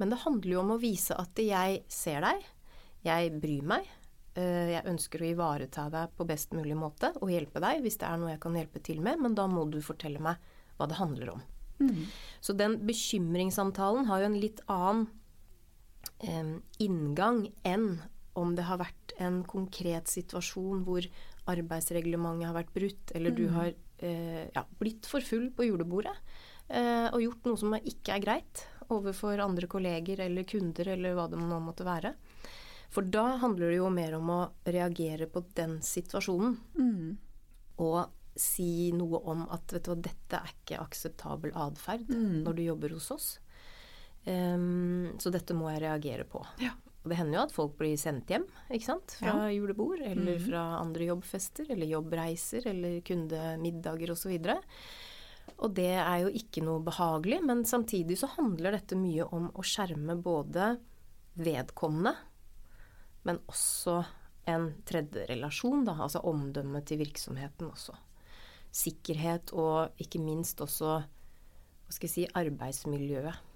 Men 0.00 0.10
det 0.10 0.22
handler 0.24 0.56
jo 0.56 0.62
om 0.62 0.74
å 0.74 0.80
vise 0.82 1.14
at 1.18 1.38
jeg 1.38 1.82
ser 1.92 2.24
deg, 2.24 2.46
jeg 3.06 3.34
bryr 3.42 3.66
meg. 3.74 3.90
Eh, 4.34 4.72
jeg 4.72 4.88
ønsker 4.88 5.22
å 5.22 5.28
ivareta 5.28 5.86
deg 5.92 6.14
på 6.16 6.26
best 6.26 6.54
mulig 6.56 6.76
måte 6.78 7.12
og 7.20 7.30
hjelpe 7.30 7.60
deg 7.62 7.82
hvis 7.84 7.98
det 8.00 8.08
er 8.08 8.20
noe 8.20 8.32
jeg 8.32 8.42
kan 8.42 8.56
hjelpe 8.56 8.80
til 8.84 9.02
med, 9.04 9.20
men 9.20 9.36
da 9.36 9.44
må 9.50 9.66
du 9.68 9.78
fortelle 9.84 10.22
meg 10.24 10.40
hva 10.78 10.88
det 10.88 10.98
handler 10.98 11.34
om. 11.34 11.42
Mm. 11.88 12.06
Så 12.42 12.54
den 12.58 12.78
bekymringssamtalen 12.86 14.08
har 14.10 14.22
jo 14.22 14.30
en 14.30 14.40
litt 14.42 14.62
annen 14.72 15.06
eh, 16.22 16.56
inngang 16.82 17.46
enn 17.68 18.00
om 18.38 18.54
det 18.56 18.64
har 18.64 18.80
vært 18.80 19.14
en 19.20 19.42
konkret 19.44 20.08
situasjon 20.08 20.86
hvor 20.86 21.06
arbeidsreglementet 21.50 22.48
har 22.48 22.56
vært 22.56 22.72
brutt, 22.74 23.12
eller 23.16 23.34
du 23.34 23.44
mm. 23.48 23.54
har 23.56 23.72
eh, 24.06 24.44
ja, 24.54 24.64
blitt 24.80 25.08
for 25.10 25.24
full 25.26 25.50
på 25.54 25.66
julebordet 25.68 26.14
eh, 26.68 27.08
og 27.10 27.20
gjort 27.24 27.48
noe 27.48 27.60
som 27.60 27.76
ikke 27.76 28.16
er 28.16 28.24
greit 28.24 28.64
overfor 28.92 29.40
andre 29.42 29.68
kolleger 29.70 30.24
eller 30.24 30.46
kunder 30.48 30.92
eller 30.94 31.16
hva 31.16 31.28
det 31.30 31.40
nå 31.40 31.60
måtte 31.64 31.86
være. 31.86 32.14
For 32.92 33.08
da 33.08 33.38
handler 33.40 33.72
det 33.72 33.78
jo 33.78 33.88
mer 33.92 34.18
om 34.18 34.32
å 34.34 34.40
reagere 34.68 35.28
på 35.32 35.44
den 35.56 35.78
situasjonen. 35.84 36.58
Mm. 36.76 37.14
Og 37.80 38.02
si 38.38 38.92
noe 38.96 39.20
om 39.28 39.44
at 39.52 39.74
vet 39.74 39.84
du 39.84 39.92
hva, 39.92 39.98
dette 40.08 40.38
er 40.38 40.52
ikke 40.54 40.80
akseptabel 40.80 41.52
atferd 41.58 42.08
mm. 42.08 42.42
når 42.46 42.56
du 42.56 42.62
jobber 42.64 42.94
hos 42.96 43.10
oss. 43.14 43.28
Um, 44.24 45.12
så 45.20 45.32
dette 45.34 45.54
må 45.56 45.68
jeg 45.72 45.82
reagere 45.84 46.26
på. 46.28 46.40
Ja. 46.62 46.72
Og 47.02 47.10
det 47.10 47.18
hender 47.18 47.40
jo 47.40 47.44
at 47.48 47.54
folk 47.54 47.72
blir 47.80 47.96
sendt 47.98 48.30
hjem 48.30 48.44
ikke 48.70 48.86
sant? 48.86 49.16
fra 49.18 49.32
ja. 49.48 49.54
julebord, 49.56 49.98
eller 50.06 50.38
mm. 50.38 50.44
fra 50.46 50.62
andre 50.78 51.08
jobbfester, 51.10 51.72
eller 51.74 51.90
jobbreiser, 51.90 52.68
eller 52.70 53.00
kundemiddager 53.06 54.12
osv. 54.14 54.36
Og, 54.38 54.76
og 55.58 55.74
det 55.74 55.90
er 55.96 56.20
jo 56.22 56.30
ikke 56.38 56.62
noe 56.62 56.84
behagelig, 56.86 57.40
men 57.48 57.64
samtidig 57.68 58.20
så 58.22 58.30
handler 58.36 58.78
dette 58.78 58.98
mye 58.98 59.26
om 59.34 59.50
å 59.50 59.66
skjerme 59.66 60.16
både 60.22 60.76
vedkommende, 61.42 62.14
men 63.26 63.42
også 63.50 63.98
en 64.52 64.70
tredje 64.86 65.26
relasjon, 65.28 65.82
da, 65.86 65.96
altså 66.06 66.22
omdømmet 66.30 66.86
til 66.86 67.02
virksomheten 67.02 67.68
også 67.70 67.98
sikkerhet 68.72 69.52
og 69.52 70.02
ikke 70.02 70.20
minst 70.22 70.60
også 70.64 70.98
hva 71.02 71.92
skal 71.92 72.08
jeg 72.08 72.14
si, 72.14 72.28
arbeidsmiljøet. 72.40 73.48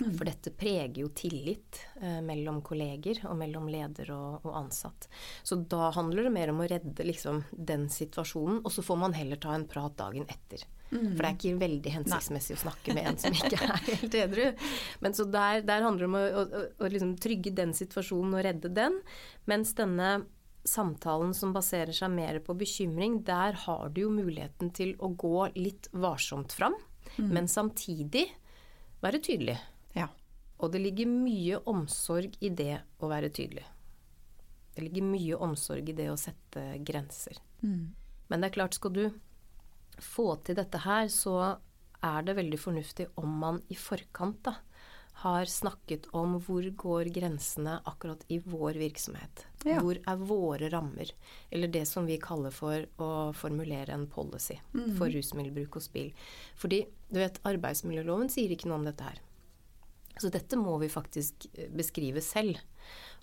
Mm. 0.00 0.14
For 0.16 0.26
dette 0.26 0.50
preger 0.56 1.02
jo 1.02 1.10
tillit 1.14 1.82
eh, 2.00 2.20
mellom 2.24 2.62
kolleger 2.64 3.20
og 3.28 3.36
mellom 3.38 3.68
leder 3.70 4.08
og, 4.14 4.46
og, 4.46 4.54
ansatt. 4.62 5.08
Så 5.44 5.60
da 5.68 5.90
handler 5.94 6.26
det 6.26 6.32
mer 6.34 6.52
om 6.52 6.62
å 6.64 6.68
redde 6.70 7.06
liksom, 7.06 7.42
den 7.52 7.88
situasjonen, 7.92 8.62
og 8.64 8.72
så 8.72 8.84
får 8.86 9.02
man 9.04 9.16
heller 9.16 9.40
ta 9.42 9.52
en 9.54 9.68
prat 9.68 9.94
dagen 10.00 10.24
etter. 10.32 10.64
Mm. 10.92 11.12
For 11.12 11.20
det 11.20 11.28
er 11.28 11.36
ikke 11.36 11.60
veldig 11.60 11.94
hensiktsmessig 11.98 12.54
Nei. 12.54 12.58
å 12.58 12.62
snakke 12.64 12.96
med 12.96 13.10
en 13.10 13.20
som 13.20 13.36
ikke 13.36 13.60
er 13.60 13.84
helt 13.92 14.18
edru. 14.24 14.46
Men 15.04 15.16
så 15.16 15.28
der, 15.28 15.62
der 15.68 15.86
handler 15.86 16.06
det 16.06 16.10
om 16.10 16.18
å, 16.18 16.24
å, 16.42 16.66
å 16.82 16.92
liksom 16.96 17.14
trygge 17.20 17.54
den 17.56 17.76
situasjonen 17.76 18.36
og 18.36 18.46
redde 18.48 18.72
den. 18.72 18.98
Mens 19.50 19.76
denne 19.78 20.22
samtalen 20.64 21.34
som 21.34 21.52
baserer 21.54 21.92
seg 21.96 22.12
mer 22.14 22.38
på 22.44 22.54
bekymring, 22.58 23.20
der 23.26 23.56
har 23.64 23.90
du 23.90 24.04
jo 24.04 24.12
muligheten 24.14 24.70
til 24.74 24.94
å 25.02 25.10
gå 25.18 25.48
litt 25.56 25.88
varsomt 25.92 26.54
fram, 26.54 26.76
mm. 27.16 27.28
men 27.28 27.50
samtidig 27.50 28.28
være 29.02 29.22
tydelig. 29.22 29.58
Ja. 29.96 30.08
Og 30.62 30.72
det 30.72 30.82
ligger 30.84 31.10
mye 31.10 31.58
omsorg 31.68 32.36
i 32.40 32.52
det 32.54 32.76
å 33.02 33.10
være 33.10 33.32
tydelig. 33.34 33.66
Det 34.72 34.86
ligger 34.86 35.04
mye 35.04 35.40
omsorg 35.44 35.90
i 35.90 35.96
det 35.96 36.08
å 36.12 36.20
sette 36.20 36.62
grenser. 36.86 37.36
Mm. 37.60 37.92
Men 38.30 38.40
det 38.40 38.48
er 38.48 38.56
klart, 38.56 38.78
skal 38.78 38.94
du 38.94 39.04
få 40.00 40.36
til 40.46 40.56
dette 40.56 40.80
her, 40.86 41.10
så 41.12 41.58
er 42.02 42.24
det 42.26 42.38
veldig 42.38 42.58
fornuftig 42.58 43.10
om 43.20 43.34
man 43.42 43.60
i 43.70 43.76
forkant 43.78 44.40
da, 44.46 44.56
har 45.22 45.46
snakket 45.46 46.08
om 46.18 46.36
hvor 46.42 46.66
går 46.82 47.10
grensene 47.14 47.76
akkurat 47.86 48.24
i 48.32 48.40
vår 48.42 48.78
virksomhet. 48.80 49.44
Ja. 49.62 49.78
Hvor 49.78 49.98
er 49.98 50.22
våre 50.26 50.70
rammer? 50.72 51.12
Eller 51.50 51.70
det 51.70 51.84
som 51.90 52.08
vi 52.10 52.18
kaller 52.22 52.54
for 52.54 52.86
å 52.98 53.10
formulere 53.36 53.94
en 53.94 54.08
policy 54.10 54.58
mm. 54.74 54.96
for 54.98 55.12
rusmiddelbruk 55.14 55.78
og 55.78 55.84
spill. 55.84 56.10
Fordi 56.58 56.82
du 57.12 57.20
vet, 57.22 57.38
arbeidsmiljøloven 57.46 58.32
sier 58.32 58.54
ikke 58.54 58.70
noe 58.70 58.80
om 58.80 58.88
dette 58.88 59.06
her. 59.06 59.22
Så 60.20 60.28
dette 60.32 60.58
må 60.60 60.74
vi 60.82 60.90
faktisk 60.92 61.46
eh, 61.54 61.70
beskrive 61.72 62.22
selv. 62.24 62.58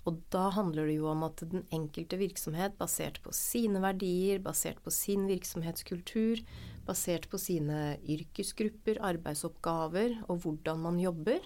Og 0.08 0.22
da 0.32 0.46
handler 0.56 0.88
det 0.88 0.96
jo 0.96 1.10
om 1.10 1.26
at 1.26 1.42
den 1.52 1.66
enkelte 1.74 2.16
virksomhet, 2.20 2.78
basert 2.80 3.20
på 3.24 3.34
sine 3.36 3.82
verdier, 3.84 4.40
basert 4.42 4.80
på 4.84 4.92
sin 4.94 5.26
virksomhetskultur, 5.28 6.40
basert 6.88 7.28
på 7.30 7.40
sine 7.40 7.98
yrkesgrupper, 8.08 9.02
arbeidsoppgaver 9.10 10.16
og 10.26 10.46
hvordan 10.46 10.80
man 10.86 11.02
jobber, 11.02 11.44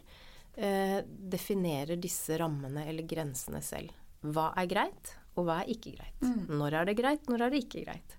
eh, 0.56 1.00
definerer 1.04 2.00
disse 2.00 2.38
rammene 2.40 2.86
eller 2.88 3.06
grensene 3.08 3.62
selv. 3.64 3.94
Hva 4.24 4.50
er 4.60 4.68
greit, 4.70 5.14
og 5.34 5.48
hva 5.48 5.60
er 5.62 5.72
ikke 5.74 5.94
greit? 5.96 6.22
Mm. 6.24 6.54
Når 6.60 6.78
er 6.78 6.88
det 6.88 6.98
greit, 6.98 7.26
når 7.30 7.46
er 7.46 7.54
det 7.54 7.64
ikke 7.64 7.84
greit? 7.84 8.16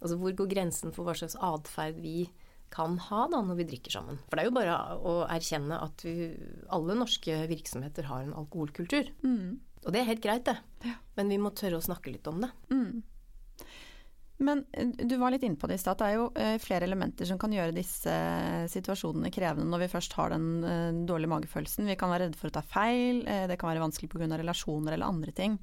Altså 0.00 0.18
hvor 0.20 0.34
går 0.36 0.50
grensen 0.50 0.92
for 0.92 1.06
hva 1.06 1.14
slags 1.16 1.38
atferd 1.40 2.00
vi 2.02 2.26
kan 2.74 2.98
ha 3.06 3.22
da 3.32 3.40
når 3.46 3.60
vi 3.62 3.68
drikker 3.70 3.94
sammen? 3.96 4.18
For 4.26 4.36
det 4.36 4.44
er 4.44 4.50
jo 4.50 4.56
bare 4.58 4.76
å 4.98 5.14
erkjenne 5.32 5.78
at 5.80 6.04
vi, 6.04 6.30
alle 6.74 6.98
norske 6.98 7.38
virksomheter 7.48 8.10
har 8.10 8.26
en 8.26 8.36
alkoholkultur. 8.36 9.12
Mm. 9.24 9.56
Og 9.86 9.94
det 9.94 10.02
er 10.02 10.10
helt 10.10 10.24
greit, 10.24 10.48
det. 10.48 10.58
Ja. 10.84 10.96
Men 11.16 11.30
vi 11.32 11.38
må 11.40 11.52
tørre 11.56 11.78
å 11.78 11.84
snakke 11.84 12.12
litt 12.12 12.26
om 12.28 12.42
det. 12.42 12.50
Mm. 12.74 13.04
Men 14.38 14.64
eh, 14.72 14.86
du 14.86 15.16
var 15.16 15.32
litt 15.32 15.42
inne 15.42 15.56
på 15.56 15.68
det 15.68 15.78
i 15.78 15.80
stad, 15.80 15.98
det 15.98 16.08
er 16.10 16.18
jo 16.18 16.26
eh, 16.36 16.56
flere 16.60 16.84
elementer 16.84 17.28
som 17.28 17.38
kan 17.40 17.52
gjøre 17.52 17.74
disse 17.76 18.12
eh, 18.12 18.66
situasjonene 18.68 19.32
krevende 19.32 19.68
når 19.72 19.86
vi 19.86 19.92
først 19.94 20.16
har 20.18 20.34
den 20.34 21.06
dårlige 21.08 21.32
magefølelsen. 21.32 21.88
Vi 21.88 21.96
kan 21.98 22.12
være 22.12 22.26
redde 22.26 22.40
for 22.40 22.50
å 22.50 22.56
ta 22.58 22.64
feil, 22.64 23.22
det 23.24 23.56
kan 23.60 23.70
være 23.72 23.84
vanskelig 23.84 24.10
pga. 24.12 24.28
relasjoner 24.36 24.96
eller 24.96 25.08
andre 25.08 25.32
ting. 25.32 25.56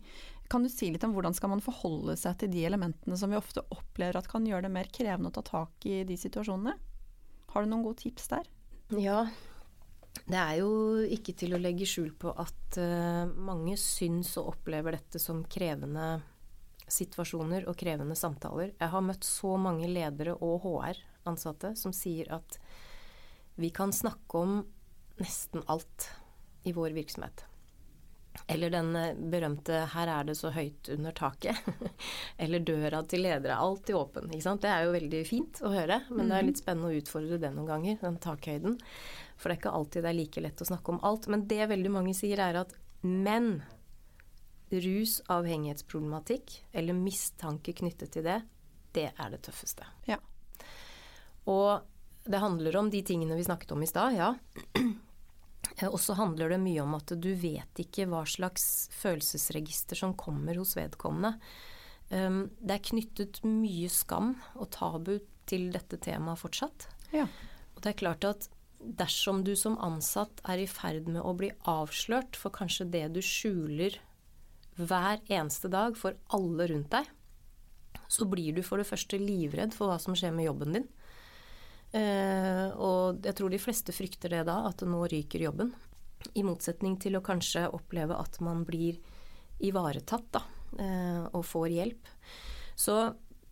Kan 0.49 0.65
du 0.65 0.71
si 0.71 0.89
litt 0.91 1.05
om 1.05 1.13
hvordan 1.15 1.35
skal 1.37 1.53
man 1.53 1.63
forholde 1.63 2.17
seg 2.19 2.37
til 2.41 2.51
de 2.53 2.65
elementene 2.67 3.17
som 3.17 3.31
vi 3.31 3.39
ofte 3.39 3.63
opplever 3.73 4.19
at 4.19 4.29
kan 4.29 4.45
gjøre 4.45 4.67
det 4.67 4.73
mer 4.73 4.89
krevende 4.93 5.31
å 5.31 5.37
ta 5.37 5.45
tak 5.45 5.87
i 5.89 6.01
de 6.07 6.17
situasjonene? 6.19 6.75
Har 7.53 7.63
du 7.63 7.69
noen 7.69 7.85
gode 7.85 8.01
tips 8.03 8.29
der? 8.33 8.49
Ja, 8.97 9.23
det 10.25 10.39
er 10.39 10.59
jo 10.59 10.73
ikke 11.13 11.33
til 11.37 11.55
å 11.55 11.61
legge 11.61 11.87
skjul 11.89 12.11
på 12.19 12.33
at 12.41 12.77
mange 13.37 13.77
syns 13.79 14.33
og 14.41 14.55
opplever 14.55 14.97
dette 14.97 15.21
som 15.21 15.45
krevende 15.45 16.17
situasjoner 16.91 17.67
og 17.69 17.77
krevende 17.79 18.15
samtaler. 18.19 18.73
Jeg 18.79 18.91
har 18.93 19.05
møtt 19.05 19.27
så 19.27 19.55
mange 19.61 19.89
ledere 19.89 20.35
og 20.35 20.65
HR-ansatte 20.65 21.75
som 21.79 21.95
sier 21.95 22.31
at 22.35 22.59
vi 23.55 23.69
kan 23.69 23.93
snakke 23.93 24.39
om 24.39 24.61
nesten 25.21 25.63
alt 25.69 26.09
i 26.63 26.73
vår 26.73 26.95
virksomhet. 26.95 27.45
Eller 28.47 28.69
den 28.69 28.95
eh, 28.95 29.13
berømte 29.15 29.85
'her 29.93 30.09
er 30.09 30.23
det 30.25 30.35
så 30.37 30.49
høyt 30.49 30.89
under 30.89 31.11
taket'. 31.11 31.59
Eller 32.43 32.59
'døra 32.59 33.03
til 33.07 33.21
ledere 33.23 33.53
er 33.53 33.61
alltid 33.61 33.95
åpen'. 33.95 34.31
Det 34.31 34.69
er 34.69 34.85
jo 34.85 34.95
veldig 34.95 35.21
fint 35.27 35.61
å 35.61 35.69
høre, 35.69 36.01
men 36.09 36.29
det 36.29 36.37
er 36.37 36.47
litt 36.47 36.63
spennende 36.63 36.89
å 36.89 36.97
utfordre 36.97 37.37
det 37.37 37.53
noen 37.53 37.69
ganger, 37.69 37.99
den 38.01 38.17
takhøyden. 38.17 38.79
For 39.37 39.49
det 39.49 39.55
er 39.57 39.61
ikke 39.61 39.77
alltid 39.77 40.03
det 40.03 40.09
er 40.09 40.17
like 40.17 40.41
lett 40.41 40.65
å 40.65 40.69
snakke 40.71 40.95
om 40.95 40.99
alt. 41.03 41.29
Men 41.29 41.45
det 41.47 41.69
veldig 41.69 41.93
mange 41.93 42.17
sier, 42.17 42.41
er 42.41 42.63
at 42.65 42.73
men 43.03 43.61
rus, 44.81 45.19
avhengighetsproblematikk 45.31 46.59
eller 46.71 46.97
mistanke 46.97 47.75
knyttet 47.77 48.15
til 48.15 48.25
det, 48.25 48.41
det 48.93 49.09
er 49.11 49.33
det 49.33 49.41
tøffeste. 49.45 49.85
Ja. 50.09 50.17
Og 51.49 51.83
det 52.23 52.39
handler 52.39 52.77
om 52.79 52.89
de 52.89 53.01
tingene 53.05 53.35
vi 53.35 53.45
snakket 53.45 53.73
om 53.75 53.83
i 53.83 53.89
stad, 53.89 54.15
ja. 54.15 54.33
Og 55.89 55.99
så 55.99 56.15
handler 56.15 56.53
det 56.53 56.61
mye 56.61 56.83
om 56.83 56.95
at 56.95 57.11
du 57.19 57.31
vet 57.39 57.79
ikke 57.81 58.05
hva 58.11 58.23
slags 58.29 58.87
følelsesregister 58.95 59.99
som 59.99 60.13
kommer 60.19 60.59
hos 60.59 60.75
vedkommende. 60.77 61.35
Um, 62.13 62.45
det 62.61 62.77
er 62.77 62.89
knyttet 62.91 63.41
mye 63.47 63.89
skam 63.91 64.35
og 64.53 64.69
tabu 64.75 65.15
til 65.49 65.71
dette 65.73 65.97
temaet 66.03 66.39
fortsatt. 66.39 66.87
Ja. 67.15 67.25
Og 67.73 67.81
det 67.81 67.93
er 67.93 68.01
klart 68.03 68.27
at 68.27 68.49
dersom 68.83 69.43
du 69.47 69.55
som 69.59 69.77
ansatt 69.81 70.43
er 70.49 70.61
i 70.61 70.69
ferd 70.69 71.07
med 71.07 71.23
å 71.23 71.33
bli 71.37 71.49
avslørt 71.69 72.37
for 72.39 72.53
kanskje 72.55 72.89
det 72.93 73.07
du 73.15 73.21
skjuler 73.23 73.97
hver 74.77 75.21
eneste 75.27 75.69
dag 75.71 75.97
for 75.99 76.17
alle 76.35 76.67
rundt 76.71 76.91
deg, 76.93 77.09
så 78.07 78.25
blir 78.29 78.53
du 78.53 78.61
for 78.65 78.81
det 78.81 78.87
første 78.89 79.17
livredd 79.21 79.73
for 79.75 79.89
hva 79.89 79.99
som 80.01 80.15
skjer 80.17 80.33
med 80.35 80.47
jobben 80.47 80.77
din. 80.77 80.87
Eh, 81.93 82.67
og 82.73 83.21
jeg 83.21 83.37
tror 83.37 83.53
de 83.53 83.61
fleste 83.61 83.93
frykter 83.93 84.33
det 84.33 84.45
da, 84.49 84.63
at 84.69 84.81
nå 84.85 85.03
ryker 85.09 85.45
jobben. 85.45 85.73
I 86.33 86.45
motsetning 86.45 86.97
til 87.01 87.17
å 87.17 87.25
kanskje 87.25 87.67
oppleve 87.73 88.17
at 88.17 88.39
man 88.41 88.63
blir 88.65 88.97
ivaretatt 89.63 90.31
da, 90.33 90.41
eh, 90.79 91.21
og 91.29 91.45
får 91.45 91.69
hjelp. 91.75 92.09
Så 92.75 92.97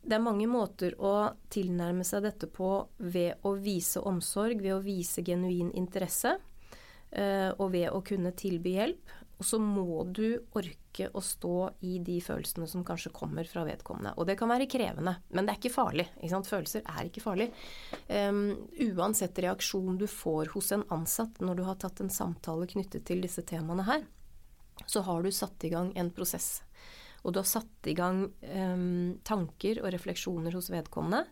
det 0.02 0.18
er 0.18 0.24
mange 0.26 0.48
måter 0.50 0.96
å 0.98 1.32
tilnærme 1.54 2.06
seg 2.08 2.26
dette 2.26 2.50
på 2.50 2.72
ved 2.98 3.46
å 3.46 3.54
vise 3.62 4.02
omsorg, 4.02 4.62
ved 4.64 4.74
å 4.80 4.82
vise 4.82 5.22
genuin 5.22 5.70
interesse, 5.78 6.38
eh, 7.12 7.52
og 7.52 7.72
ved 7.76 7.92
å 7.92 8.02
kunne 8.02 8.34
tilby 8.34 8.78
hjelp. 8.80 9.14
Og 9.42 9.46
så 9.48 9.58
må 9.58 10.04
du 10.06 10.38
orke 10.54 11.08
å 11.18 11.22
stå 11.26 11.72
i 11.90 11.96
de 12.06 12.20
følelsene 12.22 12.68
som 12.70 12.84
kanskje 12.86 13.10
kommer 13.16 13.48
fra 13.50 13.64
vedkommende. 13.66 14.14
Og 14.22 14.28
det 14.30 14.36
kan 14.38 14.52
være 14.52 14.68
krevende, 14.70 15.16
men 15.34 15.48
det 15.48 15.56
er 15.56 15.58
ikke 15.58 15.74
farlig. 15.74 16.06
Ikke 16.22 16.44
Følelser 16.46 16.84
er 16.86 17.08
ikke 17.08 17.24
farlig. 17.24 17.48
Um, 18.06 18.68
uansett 18.92 19.42
reaksjon 19.42 19.98
du 19.98 20.06
får 20.06 20.52
hos 20.54 20.70
en 20.76 20.86
ansatt 20.94 21.42
når 21.42 21.58
du 21.58 21.64
har 21.66 21.80
tatt 21.82 22.04
en 22.04 22.14
samtale 22.14 22.70
knyttet 22.70 23.08
til 23.10 23.24
disse 23.26 23.42
temaene 23.50 23.88
her, 23.88 24.06
så 24.86 25.02
har 25.08 25.26
du 25.26 25.34
satt 25.34 25.66
i 25.66 25.72
gang 25.74 25.90
en 25.98 26.12
prosess. 26.14 26.60
Og 27.26 27.34
du 27.34 27.42
har 27.42 27.50
satt 27.50 27.90
i 27.90 27.98
gang 27.98 28.28
um, 28.30 29.18
tanker 29.26 29.82
og 29.82 29.90
refleksjoner 29.96 30.54
hos 30.54 30.70
vedkommende 30.74 31.26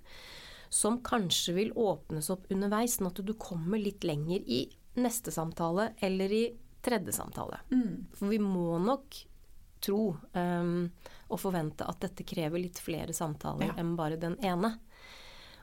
som 0.70 1.00
kanskje 1.06 1.54
vil 1.56 1.72
åpnes 1.78 2.30
opp 2.34 2.50
underveis, 2.54 2.98
sånn 2.98 3.10
at 3.10 3.22
du 3.26 3.34
kommer 3.38 3.82
litt 3.82 4.06
lenger 4.06 4.42
i 4.46 4.64
neste 5.02 5.34
samtale 5.34 5.92
eller 6.06 6.34
i 6.34 6.44
tredje 6.90 7.16
samtale. 7.16 7.62
Mm. 7.72 8.10
For 8.18 8.34
vi 8.34 8.42
må 8.44 8.80
nok 8.84 9.22
tro 9.80 10.02
um, 10.34 10.90
og 11.30 11.40
forvente 11.40 11.88
at 11.88 12.02
dette 12.04 12.26
krever 12.28 12.60
litt 12.60 12.82
flere 12.84 13.16
samtaler 13.16 13.72
ja. 13.72 13.78
enn 13.80 13.96
bare 14.00 14.20
den 14.20 14.36
ene. 14.44 14.76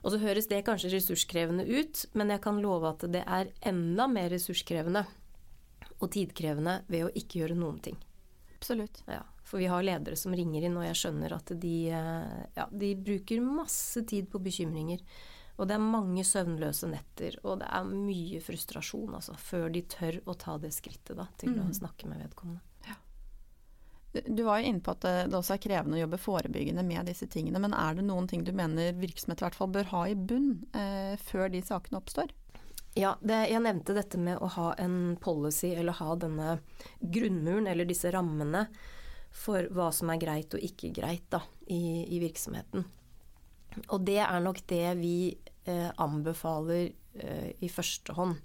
Og 0.05 0.13
så 0.13 0.19
høres 0.21 0.47
det 0.49 0.63
kanskje 0.65 0.91
ressurskrevende 0.93 1.65
ut, 1.67 2.05
men 2.17 2.31
jeg 2.33 2.41
kan 2.43 2.61
love 2.63 2.89
at 2.89 3.05
det 3.11 3.23
er 3.25 3.51
enda 3.67 4.07
mer 4.09 4.29
ressurskrevende 4.33 5.03
og 5.97 6.11
tidkrevende 6.13 6.81
ved 6.87 7.07
å 7.07 7.13
ikke 7.17 7.41
gjøre 7.41 7.57
noen 7.57 7.79
ting. 7.83 7.97
Absolutt. 8.57 9.01
Ja, 9.09 9.23
for 9.45 9.61
vi 9.61 9.69
har 9.69 9.85
ledere 9.85 10.17
som 10.19 10.35
ringer 10.37 10.65
inn, 10.67 10.77
og 10.77 10.85
jeg 10.85 10.99
skjønner 11.01 11.35
at 11.37 11.51
de, 11.61 11.75
eh, 11.93 12.37
ja, 12.57 12.67
de 12.71 12.93
bruker 12.95 13.41
masse 13.43 14.05
tid 14.09 14.29
på 14.31 14.41
bekymringer. 14.43 15.01
Og 15.57 15.65
det 15.65 15.73
er 15.73 15.81
mange 15.81 16.21
søvnløse 16.25 16.89
netter, 16.91 17.39
og 17.41 17.61
det 17.63 17.67
er 17.73 17.89
mye 17.89 18.39
frustrasjon 18.45 19.15
altså, 19.17 19.33
før 19.41 19.71
de 19.73 19.81
tør 19.89 20.19
å 20.29 20.35
ta 20.37 20.57
det 20.61 20.69
skrittet 20.75 21.17
da, 21.17 21.25
til 21.41 21.55
mm. 21.55 21.63
å 21.65 21.77
snakke 21.79 22.09
med 22.09 22.21
vedkommende. 22.21 22.61
Ja. 22.85 22.97
Du 24.29 24.43
var 24.45 24.61
jo 24.61 24.69
inne 24.69 24.83
på 24.85 24.93
at 24.93 25.05
det 25.05 25.33
også 25.33 25.55
er 25.55 25.63
krevende 25.63 25.97
å 25.97 26.03
jobbe 26.03 26.21
forebyggende 26.21 26.85
med 26.85 27.09
disse 27.09 27.25
tingene. 27.29 27.61
Men 27.63 27.73
er 27.73 27.97
det 27.97 28.05
noen 28.05 28.29
ting 28.29 28.45
du 28.45 28.53
mener 28.55 28.93
virksomheter 29.01 29.45
i 29.45 29.47
hvert 29.49 29.57
fall 29.57 29.73
bør 29.73 29.89
ha 29.95 30.03
i 30.11 30.17
bunn 30.29 30.51
eh, 30.77 31.17
før 31.25 31.49
de 31.53 31.63
sakene 31.65 32.01
oppstår? 32.03 32.33
Ja, 32.97 33.15
det, 33.21 33.43
jeg 33.51 33.61
nevnte 33.61 33.93
dette 33.97 34.17
med 34.21 34.41
å 34.41 34.49
ha 34.55 34.71
en 34.81 35.17
policy, 35.21 35.73
eller 35.77 35.97
ha 35.99 36.15
denne 36.17 36.59
grunnmuren, 37.01 37.69
eller 37.69 37.85
disse 37.85 38.09
rammene 38.13 38.67
for 39.37 39.67
hva 39.73 39.91
som 39.93 40.09
er 40.09 40.21
greit 40.21 40.53
og 40.57 40.63
ikke 40.65 40.89
greit 40.95 41.27
da, 41.33 41.43
i, 41.69 42.07
i 42.09 42.21
virksomheten. 42.23 42.87
Og 43.89 44.01
det 44.07 44.19
er 44.23 44.39
nok 44.43 44.63
det 44.69 44.85
vi 44.99 45.17
eh, 45.67 45.91
anbefaler 46.01 46.89
eh, 47.19 47.51
i 47.63 47.69
første 47.71 48.15
hånd. 48.17 48.39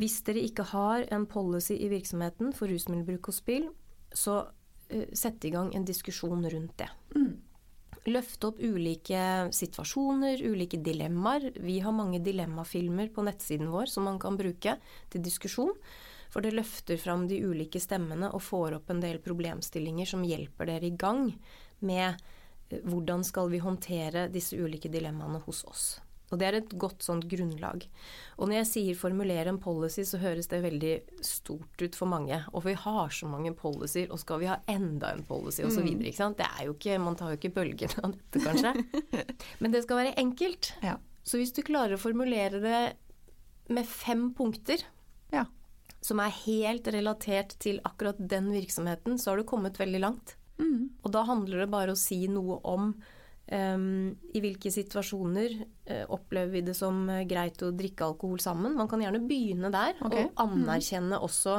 Hvis 0.00 0.20
dere 0.26 0.42
ikke 0.46 0.68
har 0.70 1.04
en 1.12 1.26
policy 1.28 1.76
i 1.76 1.90
virksomheten 1.90 2.54
for 2.56 2.70
rusmiddelbruk 2.70 3.30
og 3.32 3.36
spill, 3.36 3.68
så 4.12 4.42
eh, 4.88 5.08
sett 5.16 5.44
i 5.44 5.52
gang 5.54 5.72
en 5.74 5.86
diskusjon 5.86 6.46
rundt 6.46 6.76
det. 6.80 6.90
Mm. 7.16 7.32
Løfte 8.08 8.48
opp 8.48 8.60
ulike 8.64 9.50
situasjoner, 9.52 10.40
ulike 10.40 10.80
dilemmaer. 10.80 11.50
Vi 11.60 11.80
har 11.84 11.92
mange 11.92 12.22
dilemmafilmer 12.24 13.10
på 13.12 13.26
nettsiden 13.26 13.68
vår 13.72 13.92
som 13.92 14.08
man 14.08 14.16
kan 14.22 14.38
bruke 14.40 14.78
til 15.12 15.24
diskusjon. 15.24 15.74
For 16.30 16.40
det 16.44 16.54
løfter 16.54 16.96
fram 17.00 17.26
de 17.28 17.40
ulike 17.42 17.82
stemmene 17.82 18.30
og 18.30 18.44
får 18.46 18.78
opp 18.78 18.92
en 18.92 19.02
del 19.02 19.18
problemstillinger 19.22 20.08
som 20.08 20.24
hjelper 20.24 20.70
dere 20.70 20.88
i 20.88 20.96
gang 20.96 21.26
med 21.84 22.22
hvordan 22.84 23.24
skal 23.26 23.50
vi 23.50 23.62
håndtere 23.62 24.28
disse 24.32 24.58
ulike 24.58 24.90
dilemmaene 24.92 25.42
hos 25.46 25.64
oss. 25.68 25.88
Og 26.30 26.38
det 26.38 26.46
er 26.46 26.56
et 26.60 26.74
godt 26.78 27.02
sånt 27.02 27.26
grunnlag. 27.30 27.84
Og 28.38 28.46
når 28.48 28.60
jeg 28.60 28.68
sier 28.70 28.98
formulere 28.98 29.50
en 29.50 29.58
policy, 29.62 30.04
så 30.06 30.20
høres 30.22 30.46
det 30.50 30.62
veldig 30.62 30.92
stort 31.26 31.82
ut 31.82 31.98
for 31.98 32.10
mange. 32.10 32.38
Og 32.54 32.62
vi 32.68 32.76
har 32.78 33.10
så 33.14 33.26
mange 33.30 33.50
policyer, 33.58 34.12
og 34.14 34.22
skal 34.22 34.42
vi 34.42 34.50
ha 34.50 34.60
enda 34.70 35.10
en 35.10 35.24
policy 35.26 35.64
osv. 35.66 35.82
Mm. 35.82 36.04
Det 36.38 36.46
er 36.46 36.62
jo 36.68 36.76
ikke, 36.76 37.00
man 37.02 37.18
tar 37.18 37.34
jo 37.34 37.40
ikke 37.40 37.54
bølgen 37.58 37.96
av 38.04 38.14
dette, 38.14 38.44
kanskje. 38.46 38.74
Men 39.62 39.74
det 39.74 39.82
skal 39.86 40.04
være 40.04 40.16
enkelt. 40.22 40.72
Ja. 40.86 40.96
Så 41.26 41.40
hvis 41.40 41.54
du 41.56 41.64
klarer 41.66 41.98
å 41.98 42.02
formulere 42.02 42.62
det 42.62 42.80
med 43.70 43.86
fem 43.90 44.28
punkter, 44.34 44.86
ja. 45.34 45.48
som 46.02 46.22
er 46.22 46.36
helt 46.44 46.86
relatert 46.94 47.58
til 47.62 47.82
akkurat 47.86 48.22
den 48.22 48.52
virksomheten, 48.54 49.18
så 49.18 49.32
har 49.32 49.42
du 49.42 49.50
kommet 49.50 49.82
veldig 49.82 50.06
langt. 50.06 50.36
Mm. 50.60 50.84
Og 51.02 51.16
da 51.16 51.24
handler 51.26 51.64
det 51.64 51.72
bare 51.72 51.96
å 51.96 51.98
si 51.98 52.22
noe 52.30 52.60
om 52.68 52.92
Um, 53.50 54.14
I 54.30 54.38
hvilke 54.44 54.70
situasjoner 54.70 55.56
uh, 55.58 56.04
opplever 56.14 56.52
vi 56.54 56.60
det 56.68 56.74
som 56.78 57.00
uh, 57.10 57.24
greit 57.26 57.58
å 57.66 57.72
drikke 57.74 58.06
alkohol 58.06 58.38
sammen? 58.38 58.76
Man 58.78 58.86
kan 58.86 59.02
gjerne 59.02 59.18
begynne 59.26 59.72
der, 59.74 59.96
okay. 59.98 60.28
og 60.28 60.38
anerkjenne 60.44 61.18
mm. 61.18 61.24
også 61.26 61.56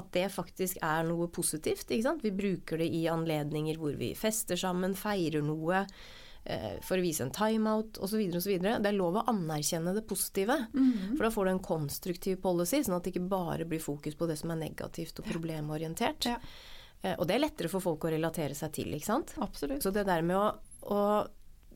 at 0.00 0.08
det 0.16 0.30
faktisk 0.32 0.80
er 0.80 1.04
noe 1.04 1.28
positivt. 1.28 1.92
Vi 1.92 2.32
bruker 2.32 2.80
det 2.80 2.88
i 2.88 3.02
anledninger 3.12 3.76
hvor 3.76 3.92
vi 4.00 4.14
fester 4.16 4.56
sammen, 4.56 4.96
feirer 4.96 5.44
noe, 5.44 5.82
uh, 5.84 6.70
for 6.80 6.96
å 6.96 7.04
vise 7.04 7.26
en 7.26 7.34
timeout 7.36 8.00
osv. 8.00 8.24
osv. 8.40 8.54
Det 8.64 8.78
er 8.80 8.96
lov 8.96 9.20
å 9.20 9.28
anerkjenne 9.34 9.92
det 9.98 10.06
positive, 10.08 10.56
mm. 10.72 11.10
for 11.10 11.26
da 11.26 11.32
får 11.34 11.44
du 11.44 11.52
en 11.58 11.66
konstruktiv 11.68 12.40
policy, 12.46 12.80
sånn 12.86 12.96
at 12.96 13.04
det 13.04 13.12
ikke 13.12 13.28
bare 13.36 13.68
blir 13.68 13.84
fokus 13.84 14.16
på 14.16 14.32
det 14.32 14.40
som 14.40 14.54
er 14.54 14.64
negativt 14.64 15.20
og 15.20 15.28
problemorientert. 15.28 16.32
Ja. 16.32 16.40
Og 17.18 17.26
det 17.28 17.34
er 17.34 17.42
lettere 17.42 17.68
for 17.68 17.84
folk 17.84 18.06
å 18.06 18.12
relatere 18.14 18.56
seg 18.56 18.70
til, 18.78 18.94
ikke 18.96 19.10
sant. 19.10 19.34
Absolutt. 19.44 19.84
Så 19.84 19.92
det 19.92 20.06
der 20.08 20.24
med 20.24 20.38
å 20.40 20.46
å 20.84 21.00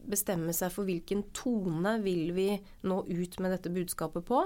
bestemme 0.09 0.55
seg 0.57 0.73
for 0.73 0.89
hvilken 0.89 1.27
tone 1.37 1.99
vil 2.05 2.33
vi 2.37 2.51
nå 2.89 3.03
ut 3.09 3.39
med 3.43 3.55
dette 3.55 3.73
budskapet 3.73 4.27
på, 4.29 4.43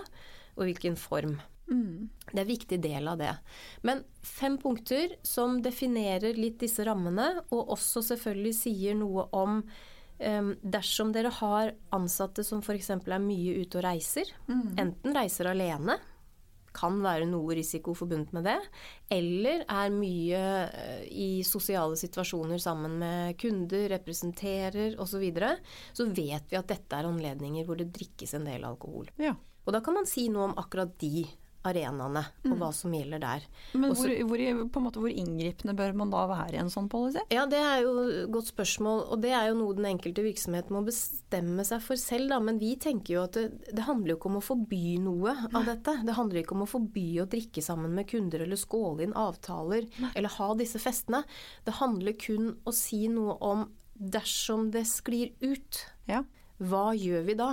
og 0.52 0.68
hvilken 0.68 0.98
form. 1.00 1.38
Mm. 1.70 2.10
Det 2.26 2.36
er 2.36 2.42
en 2.42 2.50
viktig 2.50 2.78
del 2.82 3.08
av 3.08 3.20
det. 3.20 3.32
Men 3.86 4.02
fem 4.26 4.58
punkter 4.60 5.16
som 5.26 5.60
definerer 5.64 6.36
litt 6.38 6.60
disse 6.60 6.84
rammene, 6.86 7.46
og 7.54 7.74
også 7.76 8.02
selvfølgelig 8.10 8.54
sier 8.58 8.98
noe 8.98 9.28
om 9.38 9.60
um, 9.62 10.52
dersom 10.60 11.14
dere 11.14 11.32
har 11.38 11.72
ansatte 11.94 12.44
som 12.44 12.60
f.eks. 12.64 12.90
er 12.98 13.22
mye 13.22 13.62
ute 13.62 13.80
og 13.80 13.86
reiser, 13.86 14.34
mm. 14.50 14.74
enten 14.82 15.16
reiser 15.16 15.52
alene, 15.52 16.00
kan 16.76 16.98
være 17.04 17.28
noe 17.30 17.56
risiko 17.58 17.94
forbundet 17.96 18.32
med 18.36 18.46
det, 18.48 18.58
eller 19.12 19.64
er 19.66 19.94
mye 19.94 20.42
eh, 20.66 21.04
i 21.08 21.30
sosiale 21.46 21.98
situasjoner 22.00 22.60
sammen 22.62 22.98
med 23.02 23.38
kunder, 23.40 23.88
representerer 23.96 24.96
osv., 24.96 25.10
så, 25.12 25.20
videre, 25.20 25.48
så 25.92 26.06
vet 26.08 26.48
vi 26.48 26.56
at 26.56 26.70
dette 26.70 26.96
er 26.96 27.04
anledninger 27.04 27.66
hvor 27.68 27.76
det 27.76 27.90
drikkes 27.92 28.32
en 28.38 28.48
del 28.48 28.64
alkohol. 28.64 29.11
Ja. 29.20 29.35
Og 29.62 29.76
da 29.76 29.82
kan 29.85 29.94
man 29.94 30.08
si 30.08 30.26
noe 30.32 30.48
om 30.48 30.56
akkurat 30.58 30.96
de 30.98 31.26
arenaene 31.68 32.22
og 32.42 32.53
mm. 32.53 32.57
hva 32.61 32.70
som 32.75 32.94
gjelder 32.94 33.22
der. 33.22 33.46
Men 33.79 33.94
hvor, 33.96 34.12
hvor, 34.29 34.85
måte, 34.85 35.03
hvor, 35.03 35.12
inngripende 35.12 35.75
bør 35.79 35.94
man 35.98 36.12
da 36.12 36.25
være 36.31 36.57
i 36.57 36.61
en 36.62 36.72
sånn 36.72 36.88
policy? 36.92 37.22
Ja, 37.33 37.44
Det 37.51 37.61
er 37.61 37.83
jo 37.85 37.92
et 38.05 38.33
godt 38.35 38.51
spørsmål, 38.51 39.05
og 39.14 39.22
det 39.22 39.33
er 39.37 39.51
jo 39.51 39.59
noe 39.61 39.77
den 39.79 39.88
enkelte 39.92 40.25
virksomhet 40.27 40.72
må 40.75 40.83
bestemme 40.87 41.66
seg 41.68 41.85
for 41.85 42.01
selv. 42.01 42.33
Da. 42.33 42.40
Men 42.44 42.61
vi 42.62 42.75
tenker 42.81 43.16
jo 43.16 43.25
at 43.27 43.38
det, 43.38 43.46
det 43.70 43.87
handler 43.87 44.14
jo 44.14 44.18
ikke 44.20 44.33
om 44.33 44.40
å 44.40 44.44
forby 44.46 44.85
noe 45.03 45.37
av 45.51 45.68
dette. 45.68 45.98
Det 46.07 46.16
handler 46.18 46.42
ikke 46.42 46.57
om 46.59 46.66
å 46.66 46.70
forby 46.70 47.07
å 47.22 47.29
drikke 47.31 47.64
sammen 47.64 47.94
med 47.96 48.09
kunder 48.11 48.46
eller 48.46 48.61
skåle 48.61 49.07
inn 49.07 49.16
avtaler 49.18 49.88
eller 50.12 50.37
ha 50.38 50.51
disse 50.59 50.81
festene. 50.83 51.22
Det 51.66 51.79
handler 51.79 52.18
kun 52.18 52.55
å 52.66 52.75
si 52.75 53.05
noe 53.12 53.38
om 53.42 53.68
dersom 53.92 54.70
det 54.75 54.87
sklir 54.90 55.33
ut, 55.44 55.85
ja. 56.09 56.22
hva 56.59 56.90
gjør 56.96 57.27
vi 57.29 57.37
da? 57.38 57.51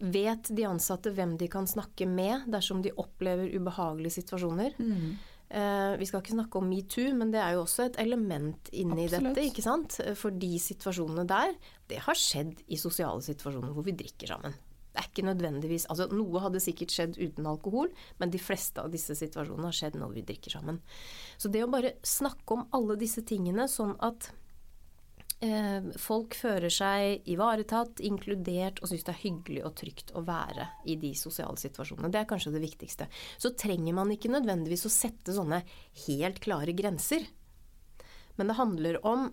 Vet 0.00 0.48
de 0.56 0.64
ansatte 0.64 1.12
hvem 1.12 1.36
de 1.40 1.48
kan 1.52 1.66
snakke 1.68 2.06
med 2.08 2.46
dersom 2.52 2.80
de 2.84 2.92
opplever 2.96 3.52
ubehagelige 3.52 4.16
situasjoner? 4.20 4.78
Mm. 4.80 5.18
Eh, 5.50 5.92
vi 5.98 6.06
skal 6.06 6.22
ikke 6.22 6.36
snakke 6.36 6.60
om 6.60 6.68
metoo, 6.70 7.10
men 7.18 7.32
det 7.34 7.40
er 7.42 7.56
jo 7.56 7.64
også 7.64 7.88
et 7.88 8.00
element 8.00 8.70
inni 8.72 9.08
Absolutt. 9.08 9.34
dette. 9.34 9.46
ikke 9.50 9.66
sant? 9.66 9.98
For 10.16 10.30
de 10.30 10.54
situasjonene 10.62 11.26
der, 11.28 11.56
det 11.90 12.00
har 12.06 12.18
skjedd 12.18 12.62
i 12.70 12.78
sosiale 12.78 13.22
situasjoner 13.26 13.74
hvor 13.74 13.84
vi 13.84 13.96
drikker 13.98 14.30
sammen. 14.30 14.54
Det 14.90 14.98
er 14.98 15.06
ikke 15.06 15.26
nødvendigvis, 15.26 15.86
altså 15.90 16.08
Noe 16.10 16.40
hadde 16.42 16.62
sikkert 16.62 16.94
skjedd 16.94 17.18
uten 17.20 17.46
alkohol, 17.46 17.92
men 18.18 18.32
de 18.32 18.40
fleste 18.42 18.82
av 18.82 18.90
disse 18.90 19.14
situasjonene 19.14 19.68
har 19.68 19.76
skjedd 19.76 19.98
når 20.00 20.16
vi 20.16 20.24
drikker 20.26 20.56
sammen. 20.56 20.80
Så 21.38 21.50
det 21.52 21.62
å 21.62 21.70
bare 21.70 21.94
snakke 22.06 22.56
om 22.56 22.64
alle 22.74 22.96
disse 22.98 23.22
tingene 23.26 23.68
sånn 23.70 23.94
at 24.02 24.32
Eh, 25.40 25.86
folk 25.96 26.34
føler 26.36 26.72
seg 26.72 27.28
ivaretatt, 27.32 28.02
inkludert 28.04 28.82
og 28.82 28.90
syns 28.90 29.06
det 29.06 29.14
er 29.14 29.22
hyggelig 29.22 29.62
og 29.64 29.76
trygt 29.80 30.12
å 30.12 30.20
være 30.26 30.66
i 30.84 30.98
de 31.00 31.14
sosiale 31.16 31.56
situasjonene. 31.60 32.10
Det 32.12 32.20
er 32.20 32.28
kanskje 32.28 32.52
det 32.52 32.60
viktigste. 32.66 33.08
Så 33.40 33.54
trenger 33.56 33.96
man 33.96 34.12
ikke 34.12 34.32
nødvendigvis 34.32 34.84
å 34.84 34.92
sette 34.92 35.32
sånne 35.32 35.62
helt 36.04 36.42
klare 36.44 36.76
grenser. 36.76 37.24
Men 38.36 38.52
det 38.52 38.60
handler 38.60 39.04
om 39.06 39.30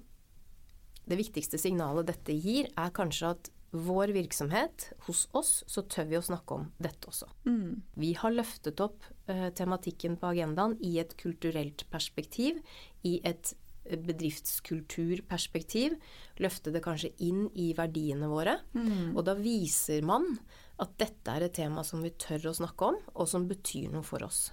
Det 1.07 1.15
viktigste 1.15 1.55
signalet 1.55 2.09
dette 2.09 2.33
gir, 2.35 2.65
er 2.75 2.89
kanskje 2.91 3.29
at 3.29 3.45
vår 3.71 4.11
virksomhet, 4.11 4.89
hos 5.05 5.21
oss, 5.31 5.63
så 5.63 5.85
tør 5.87 6.09
vi 6.09 6.17
å 6.17 6.23
snakke 6.23 6.57
om 6.57 6.65
dette 6.83 7.07
også. 7.07 7.29
Mm. 7.47 7.79
Vi 7.95 8.09
har 8.19 8.33
løftet 8.35 8.83
opp 8.83 9.07
uh, 9.31 9.47
tematikken 9.55 10.17
på 10.19 10.33
agendaen 10.33 10.75
i 10.83 10.97
et 10.99 11.15
kulturelt 11.15 11.85
perspektiv, 11.93 12.59
i 13.07 13.21
et 13.23 13.53
bedriftskulturperspektiv, 13.95 15.95
løfte 16.43 16.73
det 16.73 16.83
kanskje 16.85 17.13
inn 17.25 17.47
i 17.55 17.71
verdiene 17.77 18.29
våre. 18.31 18.59
Mm. 18.77 19.15
Og 19.17 19.23
da 19.27 19.33
viser 19.39 20.05
man 20.05 20.35
at 20.77 20.93
dette 21.01 21.33
er 21.33 21.47
et 21.47 21.55
tema 21.57 21.83
som 21.87 22.03
vi 22.05 22.11
tør 22.19 22.51
å 22.51 22.57
snakke 22.59 22.91
om, 22.93 22.99
og 23.15 23.25
som 23.29 23.47
betyr 23.49 23.89
noe 23.93 24.05
for 24.05 24.23
oss. 24.27 24.47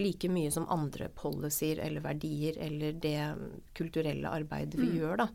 Like 0.00 0.24
mye 0.32 0.48
som 0.50 0.64
andre 0.72 1.10
policyer 1.12 1.76
eller 1.84 2.00
verdier 2.00 2.56
eller 2.64 2.94
det 2.96 3.18
kulturelle 3.76 4.24
arbeidet 4.32 4.78
vi 4.80 4.86
Mm. 4.88 4.94
gjør, 4.98 5.16
da. 5.18 5.26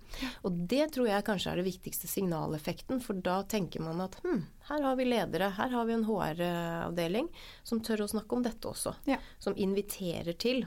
Og 0.44 0.52
det 0.68 0.88
tror 0.94 1.08
jeg 1.08 1.24
kanskje 1.28 1.52
er 1.52 1.56
det 1.62 1.66
viktigste 1.68 2.08
signaleffekten, 2.10 3.00
for 3.00 3.14
da 3.14 3.44
tenker 3.44 3.82
man 3.86 4.02
at 4.02 4.16
hm, 4.24 4.42
her 4.70 4.82
har 4.82 4.96
vi 4.96 5.06
ledere, 5.06 5.52
her 5.54 5.70
har 5.70 5.86
vi 5.86 5.94
en 5.94 6.06
HR-avdeling 6.06 7.30
som 7.64 7.80
tør 7.86 8.02
å 8.02 8.10
snakke 8.10 8.34
om 8.36 8.42
dette 8.42 8.66
også. 8.68 8.96
Ja. 9.06 9.18
Som 9.38 9.54
inviterer 9.56 10.34
til 10.34 10.66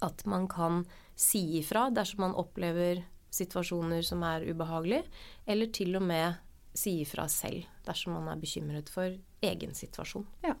at 0.00 0.24
man 0.24 0.48
kan 0.48 0.86
si 1.16 1.58
ifra 1.58 1.88
dersom 1.90 2.26
man 2.26 2.36
opplever 2.36 3.02
situasjoner 3.32 4.04
som 4.04 4.22
er 4.24 4.46
ubehagelige, 4.48 5.06
eller 5.48 5.72
til 5.74 5.96
og 5.98 6.04
med 6.06 6.36
si 6.76 7.00
ifra 7.02 7.26
selv 7.32 7.64
dersom 7.86 8.16
man 8.18 8.28
er 8.32 8.40
bekymret 8.40 8.90
for 8.92 9.16
egen 9.44 9.74
situasjon. 9.76 10.26
Ja. 10.44 10.54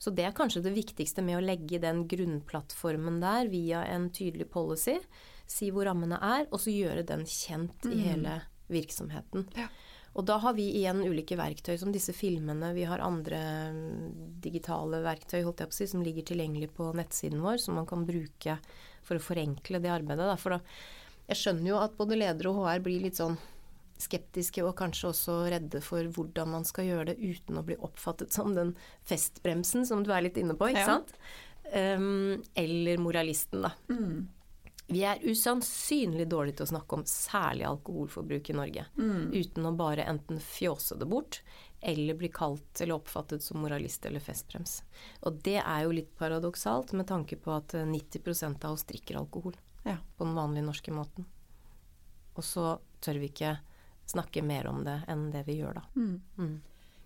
Så 0.00 0.10
det 0.16 0.24
er 0.24 0.36
kanskje 0.36 0.62
det 0.64 0.72
viktigste 0.74 1.22
med 1.22 1.38
å 1.38 1.44
legge 1.44 1.78
den 1.82 2.06
grunnplattformen 2.08 3.20
der 3.20 3.50
via 3.52 3.84
en 3.92 4.08
tydelig 4.10 4.48
policy. 4.50 4.96
Si 5.50 5.68
hvor 5.74 5.84
rammene 5.90 6.16
er, 6.16 6.46
og 6.48 6.62
så 6.62 6.72
gjøre 6.72 7.04
den 7.06 7.26
kjent 7.28 7.84
i 7.84 7.94
Mm. 7.94 8.04
hele 8.06 8.42
virksomheten. 8.70 9.46
Ja. 9.56 9.68
Og 10.14 10.24
da 10.26 10.38
har 10.42 10.54
vi 10.54 10.64
igjen 10.74 11.04
ulike 11.06 11.36
verktøy, 11.38 11.76
som 11.78 11.92
disse 11.92 12.12
filmene. 12.12 12.72
Vi 12.74 12.82
har 12.88 12.98
andre 12.98 13.70
mm, 13.70 14.40
digitale 14.42 15.02
verktøy 15.04 15.44
si, 15.70 15.86
som 15.86 16.02
ligger 16.02 16.22
tilgjengelig 16.22 16.72
på 16.74 16.92
nettsiden 16.94 17.40
vår, 17.40 17.58
som 17.58 17.74
man 17.74 17.86
kan 17.86 18.06
bruke 18.06 18.58
for 19.06 19.16
å 19.18 19.24
forenkle 19.24 19.80
det 19.82 19.90
arbeidet. 19.92 20.26
Da. 20.30 20.36
For 20.40 20.56
da, 20.56 20.60
jeg 21.30 21.40
skjønner 21.40 21.68
jo 21.72 21.78
at 21.82 21.96
både 21.98 22.18
ledere 22.18 22.50
og 22.52 22.62
HR 22.64 22.82
blir 22.84 23.04
litt 23.06 23.18
sånn 23.20 23.38
skeptiske 24.00 24.62
og 24.64 24.74
kanskje 24.78 25.10
også 25.10 25.34
redde 25.52 25.82
for 25.84 26.06
hvordan 26.16 26.48
man 26.54 26.64
skal 26.64 26.86
gjøre 26.88 27.10
det 27.12 27.18
uten 27.20 27.58
å 27.60 27.64
bli 27.66 27.76
oppfattet 27.84 28.32
som 28.32 28.54
den 28.56 28.74
festbremsen 29.04 29.84
som 29.88 30.02
du 30.06 30.12
er 30.16 30.24
litt 30.24 30.38
inne 30.40 30.56
på, 30.56 30.70
ikke 30.72 30.86
Ja. 30.86 30.86
sant? 30.98 31.12
Um, 31.72 32.42
eller 32.58 32.96
moralisten, 32.98 33.62
da. 33.62 33.72
Mm. 33.92 34.26
Vi 34.90 35.04
er 35.06 35.20
usannsynlig 35.22 36.24
dårlige 36.32 36.56
til 36.58 36.66
å 36.66 36.72
snakke 36.72 36.96
om 36.96 37.04
særlig 37.06 37.62
alkoholforbruk 37.68 38.48
i 38.50 38.56
Norge. 38.58 38.86
Mm. 38.98 39.28
Uten 39.36 39.68
å 39.68 39.76
bare 39.76 40.02
enten 40.10 40.40
fjåse 40.42 40.98
det 40.98 41.06
bort, 41.06 41.42
eller 41.80 42.14
blir 42.20 42.32
kalt 42.32 42.80
eller 42.80 42.94
oppfattet 42.98 43.42
som 43.42 43.60
moralist 43.62 44.04
eller 44.06 44.20
festbrems. 44.20 44.82
Og 45.24 45.40
det 45.44 45.58
er 45.62 45.84
jo 45.86 45.94
litt 45.96 46.12
paradoksalt 46.18 46.92
med 46.92 47.08
tanke 47.08 47.36
på 47.40 47.52
at 47.56 47.74
eh, 47.74 47.86
90% 47.88 48.64
av 48.68 48.76
oss 48.76 48.84
drikker 48.88 49.16
alkohol 49.20 49.56
Ja. 49.84 49.96
på 50.16 50.24
den 50.24 50.34
vanlige 50.36 50.66
norske 50.66 50.92
måten. 50.92 51.24
Og 52.36 52.44
så 52.44 52.78
tør 53.00 53.18
vi 53.20 53.30
ikke 53.32 53.54
snakke 54.10 54.42
mer 54.42 54.66
om 54.66 54.82
det 54.84 54.98
enn 55.08 55.30
det 55.32 55.44
vi 55.46 55.60
gjør 55.60 55.78
da. 55.80 55.82
Mm. 55.96 56.20
Mm. 56.38 56.58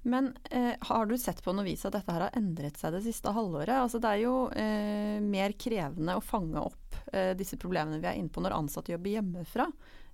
Men 0.04 0.26
eh, 0.50 0.74
har 0.84 1.06
du 1.08 1.14
sett 1.16 1.38
på 1.44 1.52
noe 1.56 1.64
vis 1.64 1.84
at 1.88 1.94
dette 1.96 2.12
her 2.12 2.26
har 2.26 2.34
endret 2.36 2.76
seg 2.76 2.92
det 2.92 3.04
siste 3.06 3.32
halvåret? 3.32 3.72
Altså, 3.72 4.00
det 4.02 4.10
er 4.10 4.20
jo 4.26 4.34
eh, 4.52 5.16
mer 5.24 5.54
krevende 5.56 6.16
å 6.18 6.24
fange 6.24 6.60
opp 6.60 6.98
eh, 7.12 7.32
disse 7.38 7.56
problemene 7.60 8.02
vi 8.02 8.10
er 8.10 8.18
inne 8.20 8.28
på 8.32 8.42
når 8.44 8.56
ansatte 8.58 8.92
jobber 8.92 9.14
hjemmefra. 9.14 9.68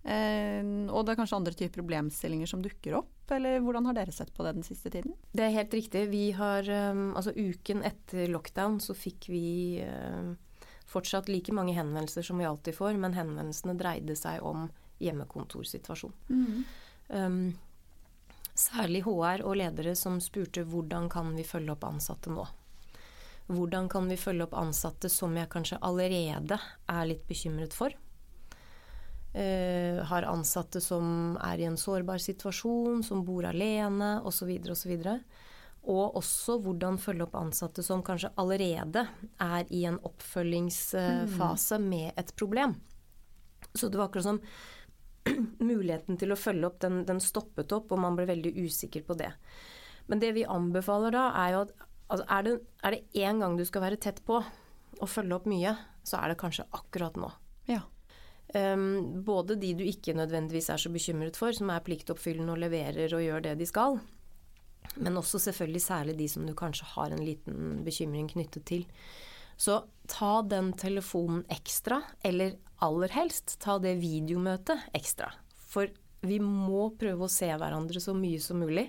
Eh, 0.05 0.62
og 0.88 1.03
det 1.05 1.12
er 1.12 1.18
kanskje 1.18 1.40
andre 1.40 1.57
typer 1.59 1.81
problemstillinger 1.83 2.49
som 2.49 2.62
dukker 2.64 3.01
opp, 3.03 3.11
eller 3.37 3.61
hvordan 3.64 3.87
har 3.88 3.97
dere 3.97 4.12
sett 4.12 4.33
på 4.35 4.45
det 4.47 4.55
den 4.59 4.66
siste 4.66 4.90
tiden? 4.90 5.14
Det 5.33 5.47
er 5.47 5.55
helt 5.55 5.75
riktig. 5.75 6.07
Vi 6.11 6.31
har, 6.37 6.66
um, 6.93 7.11
altså 7.16 7.33
Uken 7.37 7.83
etter 7.87 8.31
lockdown 8.31 8.81
så 8.83 8.97
fikk 8.97 9.31
vi 9.33 9.83
uh, 9.87 10.35
fortsatt 10.90 11.31
like 11.31 11.55
mange 11.55 11.75
henvendelser 11.77 12.27
som 12.27 12.38
vi 12.38 12.49
alltid 12.49 12.77
får, 12.77 12.99
men 12.99 13.14
henvendelsene 13.14 13.77
dreide 13.79 14.16
seg 14.19 14.43
om 14.47 14.69
hjemmekontorsituasjon. 15.01 16.14
Mm. 16.29 16.64
Um, 17.09 17.43
særlig 18.55 19.05
HR 19.07 19.45
og 19.47 19.57
ledere 19.61 19.95
som 19.97 20.21
spurte 20.21 20.66
hvordan 20.69 21.09
kan 21.12 21.33
vi 21.37 21.47
følge 21.47 21.75
opp 21.75 21.87
ansatte 21.88 22.33
nå. 22.33 22.47
Hvordan 23.51 23.88
kan 23.90 24.07
vi 24.11 24.19
følge 24.21 24.47
opp 24.47 24.55
ansatte 24.55 25.09
som 25.11 25.35
jeg 25.35 25.51
kanskje 25.51 25.81
allerede 25.83 26.59
er 26.87 27.09
litt 27.09 27.27
bekymret 27.27 27.75
for? 27.75 27.95
Uh, 29.31 30.03
har 30.11 30.27
ansatte 30.27 30.81
som 30.83 31.37
er 31.38 31.61
i 31.62 31.69
en 31.69 31.79
sårbar 31.79 32.19
situasjon, 32.19 33.05
som 33.07 33.23
bor 33.23 33.47
alene 33.47 34.16
osv. 34.27 34.51
osv. 34.73 34.97
Og 34.99 35.47
og 35.88 36.16
også 36.19 36.59
hvordan 36.61 36.99
følge 37.01 37.25
opp 37.25 37.37
ansatte 37.40 37.83
som 37.85 38.03
kanskje 38.05 38.33
allerede 38.40 39.07
er 39.40 39.71
i 39.73 39.87
en 39.88 39.97
oppfølgingsfase 40.05 41.79
mm. 41.81 41.87
med 41.88 42.21
et 42.21 42.35
problem. 42.37 42.75
Så 43.73 43.88
det 43.88 43.97
var 43.97 44.11
akkurat 44.11 44.29
som 44.29 44.43
muligheten 45.71 46.19
til 46.21 46.35
å 46.35 46.38
følge 46.38 46.69
opp, 46.69 46.81
den, 46.85 47.05
den, 47.09 47.21
stoppet 47.25 47.73
opp, 47.73 47.93
og 47.93 48.03
man 48.03 48.19
ble 48.19 48.29
veldig 48.29 48.53
usikker 48.61 49.07
på 49.09 49.16
det. 49.16 49.31
Men 50.11 50.21
det 50.21 50.35
vi 50.37 50.45
anbefaler 50.45 51.16
da, 51.16 51.31
er 51.40 51.55
jo 51.55 51.62
at 51.64 51.73
altså 52.11 52.27
er, 52.27 52.45
det, 52.45 52.55
er 52.85 52.97
det 52.97 53.25
én 53.25 53.40
gang 53.40 53.57
du 53.57 53.64
skal 53.64 53.87
være 53.87 54.01
tett 54.03 54.21
på 54.27 54.40
og 54.40 55.09
følge 55.09 55.37
opp 55.38 55.49
mye, 55.49 55.77
så 56.05 56.21
er 56.21 56.33
det 56.33 56.40
kanskje 56.43 56.66
akkurat 56.77 57.16
nå. 57.16 57.31
Ja. 57.71 57.87
Um, 58.51 59.23
både 59.23 59.55
de 59.61 59.75
du 59.79 59.85
ikke 59.87 60.17
nødvendigvis 60.19 60.73
er 60.75 60.81
så 60.83 60.91
bekymret 60.91 61.37
for, 61.39 61.55
som 61.55 61.71
er 61.71 61.85
pliktoppfyllende 61.87 62.57
og 62.57 62.63
leverer 62.65 63.13
og 63.15 63.23
gjør 63.23 63.45
det 63.45 63.53
de 63.61 63.69
skal, 63.69 64.01
men 64.99 65.19
også 65.21 65.39
selvfølgelig 65.45 65.83
særlig 65.85 66.17
de 66.19 66.27
som 66.33 66.47
du 66.49 66.55
kanskje 66.59 66.89
har 66.97 67.15
en 67.15 67.23
liten 67.23 67.85
bekymring 67.87 68.27
knyttet 68.33 68.67
til. 68.67 68.83
Så 69.61 69.85
ta 70.11 70.41
den 70.43 70.73
telefonen 70.81 71.45
ekstra, 71.53 72.01
eller 72.27 72.57
aller 72.83 73.13
helst 73.15 73.59
ta 73.63 73.77
det 73.79 73.99
videomøtet 74.01 74.89
ekstra. 74.97 75.31
For 75.71 75.93
vi 76.27 76.41
må 76.43 76.89
prøve 76.99 77.27
å 77.27 77.33
se 77.33 77.49
hverandre 77.53 78.03
så 78.03 78.17
mye 78.17 78.41
som 78.43 78.61
mulig. 78.65 78.89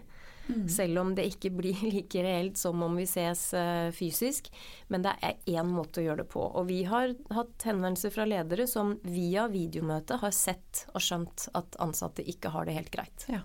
Mm. 0.52 0.68
Selv 0.70 1.02
om 1.02 1.14
det 1.16 1.28
ikke 1.32 1.52
blir 1.56 1.84
like 1.96 2.24
reelt 2.26 2.60
som 2.60 2.82
om 2.86 2.98
vi 3.00 3.08
ses 3.10 3.44
uh, 3.58 3.90
fysisk. 3.96 4.52
Men 4.92 5.06
det 5.06 5.16
er 5.24 5.40
én 5.58 5.72
måte 5.72 6.02
å 6.02 6.06
gjøre 6.06 6.24
det 6.24 6.32
på. 6.34 6.44
Og 6.44 6.68
vi 6.70 6.84
har 6.90 7.14
hatt 7.34 7.68
henvendelser 7.68 8.14
fra 8.14 8.28
ledere 8.30 8.68
som 8.70 8.98
via 9.08 9.48
videomøte 9.52 10.20
har 10.22 10.36
sett 10.36 10.86
og 10.94 11.04
skjønt 11.04 11.48
at 11.58 11.80
ansatte 11.84 12.26
ikke 12.28 12.54
har 12.54 12.68
det 12.68 12.78
helt 12.80 12.94
greit. 12.94 13.28
Ja. 13.32 13.44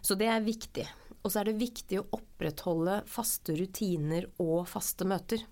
Så 0.00 0.14
det 0.18 0.30
er 0.30 0.44
viktig. 0.44 0.86
Og 1.26 1.32
så 1.32 1.40
er 1.40 1.50
det 1.50 1.58
viktig 1.58 1.98
å 1.98 2.06
opprettholde 2.14 3.00
faste 3.10 3.56
rutiner 3.58 4.28
og 4.42 4.68
faste 4.70 5.06
møter. 5.08 5.42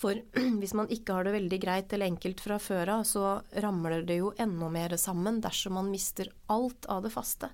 For 0.00 0.16
hvis 0.60 0.72
man 0.76 0.88
ikke 0.92 1.12
har 1.12 1.26
det 1.26 1.34
veldig 1.34 1.58
greit 1.60 1.92
eller 1.92 2.08
enkelt 2.08 2.40
fra 2.40 2.56
før 2.62 2.94
av, 2.96 3.04
så 3.08 3.24
ramler 3.60 4.06
det 4.08 4.20
jo 4.22 4.32
enda 4.40 4.70
mer 4.72 4.96
sammen 5.00 5.42
dersom 5.44 5.76
man 5.76 5.90
mister 5.92 6.30
alt 6.52 6.88
av 6.88 7.02
det 7.04 7.12
faste. 7.12 7.50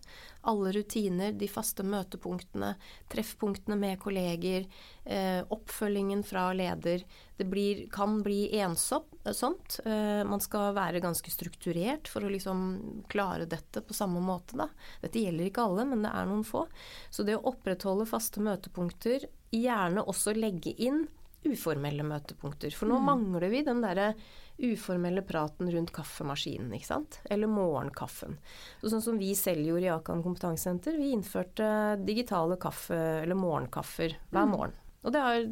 Alle 0.46 0.70
rutiner, 0.76 1.34
de 1.34 1.48
faste 1.50 1.82
møtepunktene, 1.82 2.76
treffpunktene 3.10 3.78
med 3.80 3.98
kolleger, 3.98 4.68
eh, 5.02 5.40
oppfølgingen 5.42 6.22
fra 6.26 6.52
leder. 6.54 7.02
Det 7.36 7.48
blir, 7.50 7.82
kan 7.90 8.20
bli 8.22 8.54
ensomt. 8.60 9.80
Eh, 9.82 10.22
man 10.22 10.40
skal 10.40 10.70
være 10.78 11.02
ganske 11.02 11.34
strukturert 11.34 12.06
for 12.06 12.22
å 12.22 12.30
liksom 12.30 12.62
klare 13.10 13.50
dette 13.50 13.82
på 13.82 13.96
samme 13.96 14.22
måte. 14.22 14.54
Da. 14.54 14.70
Dette 15.02 15.18
gjelder 15.18 15.50
ikke 15.50 15.66
alle, 15.66 15.90
men 15.90 16.06
det 16.06 16.14
er 16.14 16.30
noen 16.30 16.46
få. 16.46 16.68
Så 17.10 17.26
det 17.26 17.40
å 17.40 17.44
opprettholde 17.50 18.06
faste 18.06 18.38
møtepunkter, 18.38 19.26
gjerne 19.50 20.06
også 20.06 20.34
legge 20.36 20.70
inn 20.78 21.08
uformelle 21.52 22.06
møtepunkter. 22.06 22.74
For 22.76 22.90
nå 22.90 22.98
mm. 23.00 23.06
mangler 23.10 23.48
vi 23.52 23.62
den 23.66 23.82
derre 23.84 24.12
uformelle 24.56 25.20
praten 25.26 25.68
rundt 25.72 25.92
kaffemaskinen, 25.92 26.72
ikke 26.76 26.88
sant. 26.88 27.20
Eller 27.28 27.50
morgenkaffen. 27.50 28.38
Så 28.80 28.92
sånn 28.92 29.04
som 29.04 29.20
vi 29.20 29.34
selv 29.36 29.66
gjorde 29.66 29.88
i 29.88 29.92
Akan 29.92 30.24
kompetansesenter, 30.24 30.96
vi 30.96 31.12
innførte 31.16 31.68
digitale 32.06 32.58
kaffe, 32.60 32.98
eller 33.22 33.38
morgenkaffer 33.38 34.16
hver 34.30 34.48
mm. 34.48 34.54
morgen. 34.54 34.76
Og 35.06 35.12
det 35.14 35.22
har 35.22 35.44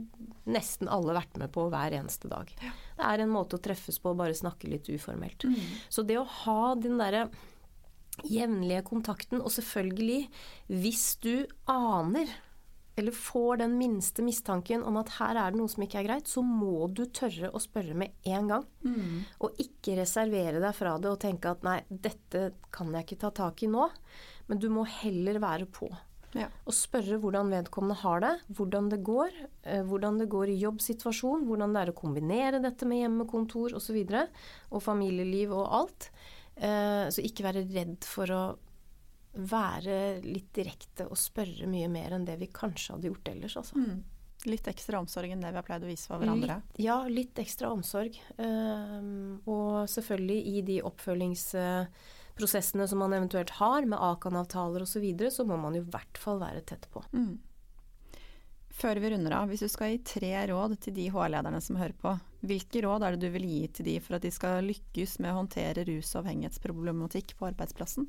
nesten 0.50 0.88
alle 0.90 1.14
vært 1.14 1.36
med 1.38 1.52
på 1.54 1.68
hver 1.70 1.94
eneste 1.94 2.30
dag. 2.30 2.48
Ja. 2.58 2.72
Det 2.98 3.10
er 3.10 3.22
en 3.22 3.34
måte 3.34 3.58
å 3.58 3.62
treffes 3.62 4.00
på, 4.02 4.14
bare 4.18 4.34
snakke 4.34 4.70
litt 4.70 4.88
uformelt. 4.90 5.46
Mm. 5.46 5.60
Så 5.92 6.02
det 6.06 6.18
å 6.18 6.26
ha 6.42 6.72
den 6.74 6.98
derre 6.98 7.28
jevnlige 8.22 8.82
kontakten, 8.86 9.42
og 9.42 9.52
selvfølgelig, 9.54 10.24
hvis 10.70 11.06
du 11.22 11.46
aner 11.70 12.30
eller 12.96 13.12
får 13.12 13.56
den 13.64 13.76
minste 13.78 14.22
mistanken 14.22 14.84
om 14.86 14.96
at 15.00 15.16
her 15.18 15.38
er 15.40 15.52
det 15.52 15.58
noe 15.58 15.70
som 15.70 15.82
ikke 15.82 15.98
er 16.02 16.08
greit, 16.08 16.30
så 16.30 16.44
må 16.46 16.86
du 16.94 17.04
tørre 17.10 17.50
å 17.50 17.62
spørre 17.62 17.96
med 17.98 18.14
en 18.30 18.50
gang. 18.52 18.66
Mm. 18.86 19.24
Og 19.42 19.60
ikke 19.62 19.98
reservere 19.98 20.62
deg 20.62 20.76
fra 20.76 20.94
det 21.02 21.10
og 21.10 21.20
tenke 21.24 21.50
at 21.50 21.66
nei, 21.66 21.80
dette 21.88 22.52
kan 22.74 22.94
jeg 22.94 23.08
ikke 23.08 23.22
ta 23.26 23.32
tak 23.44 23.64
i 23.66 23.70
nå. 23.70 23.88
Men 24.50 24.60
du 24.62 24.68
må 24.70 24.84
heller 25.00 25.40
være 25.42 25.66
på. 25.66 25.88
Ja. 26.34 26.48
Og 26.66 26.74
spørre 26.74 27.18
hvordan 27.22 27.50
vedkommende 27.52 27.96
har 28.00 28.22
det, 28.22 28.32
hvordan 28.58 28.90
det 28.92 29.00
går. 29.06 29.34
Eh, 29.62 29.82
hvordan 29.86 30.18
det 30.20 30.28
går 30.30 30.50
i 30.50 30.60
jobbsituasjon, 30.62 31.46
hvordan 31.48 31.74
det 31.74 31.82
er 31.82 31.92
å 31.92 31.98
kombinere 31.98 32.62
dette 32.62 32.86
med 32.90 33.04
hjemmekontor 33.04 33.76
osv. 33.78 34.00
Og, 34.02 34.14
så 34.14 34.24
og 34.74 34.84
familieliv 34.84 35.54
og 35.54 35.66
alt. 35.80 36.08
Eh, 36.54 37.06
så 37.10 37.22
ikke 37.26 37.46
være 37.46 37.66
redd 37.70 38.06
for 38.06 38.30
å 38.34 38.42
være 39.34 40.20
litt 40.24 40.54
direkte 40.54 41.06
og 41.10 41.18
spørre 41.18 41.66
mye 41.70 41.88
mer 41.90 42.12
enn 42.14 42.26
det 42.28 42.36
vi 42.40 42.46
kanskje 42.54 42.92
hadde 42.94 43.08
gjort 43.10 43.28
ellers, 43.32 43.56
altså. 43.60 43.76
Mm. 43.80 43.96
Litt 44.44 44.66
ekstra 44.68 44.98
omsorg 45.00 45.30
enn 45.32 45.40
det 45.40 45.50
vi 45.54 45.56
har 45.56 45.64
pleid 45.64 45.84
å 45.86 45.88
vise 45.88 46.04
for 46.10 46.18
hverandre? 46.20 46.54
Litt, 46.60 46.80
ja, 46.84 46.98
litt 47.08 47.38
ekstra 47.40 47.70
omsorg. 47.72 48.12
Um, 48.36 49.40
og 49.48 49.88
selvfølgelig 49.88 50.40
i 50.50 50.60
de 50.68 50.82
oppfølgingsprosessene 50.84 52.84
som 52.90 52.98
man 53.00 53.16
eventuelt 53.16 53.52
har, 53.56 53.88
med 53.88 54.02
Akan-avtaler 54.04 54.84
osv., 54.84 54.98
så, 54.98 55.04
videre, 55.04 55.30
så 55.32 55.42
må 55.48 55.56
man 55.60 55.76
i 55.78 55.86
hvert 55.86 56.16
fall 56.20 56.38
være 56.42 56.60
tett 56.68 56.84
på. 56.92 57.00
Mm. 57.16 57.40
Før 58.74 58.98
vi 58.98 59.06
runder 59.14 59.30
av, 59.38 59.46
hvis 59.48 59.62
du 59.62 59.70
skal 59.70 59.92
gi 59.92 60.00
tre 60.02 60.32
råd 60.50 60.74
til 60.82 60.94
de 60.96 61.06
HR-lederne 61.14 61.60
som 61.62 61.76
hører 61.78 61.94
på, 61.94 62.10
hvilke 62.44 62.82
råd 62.84 63.02
er 63.06 63.10
det 63.14 63.22
du 63.22 63.30
vil 63.36 63.46
gi 63.46 63.68
til 63.78 63.86
de 63.86 63.94
for 64.02 64.18
at 64.18 64.24
de 64.26 64.32
skal 64.34 64.66
lykkes 64.66 65.12
med 65.22 65.30
å 65.30 65.38
håndtere 65.38 65.86
rusavhengighetsproblematikk 65.88 67.28
på 67.38 67.46
arbeidsplassen? 67.52 68.04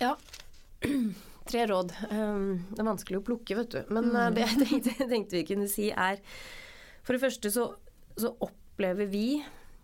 Ja. 0.00 0.16
Tre 1.50 1.64
råd. 1.66 1.92
Um, 2.10 2.62
det 2.70 2.82
er 2.82 2.88
vanskelig 2.88 3.18
å 3.18 3.24
plukke, 3.26 3.56
vet 3.58 3.74
du. 3.74 3.80
Men 3.94 4.10
uh, 4.14 4.28
mm. 4.28 4.36
det 4.36 4.44
jeg 4.44 4.60
tenkte, 4.62 4.94
tenkte, 5.14 5.38
vi 5.40 5.46
kunne 5.48 5.70
si 5.70 5.90
er 5.90 6.20
For 7.02 7.16
det 7.16 7.22
første 7.24 7.50
så, 7.52 7.66
så 8.16 8.32
opplever 8.46 9.10
vi 9.10 9.42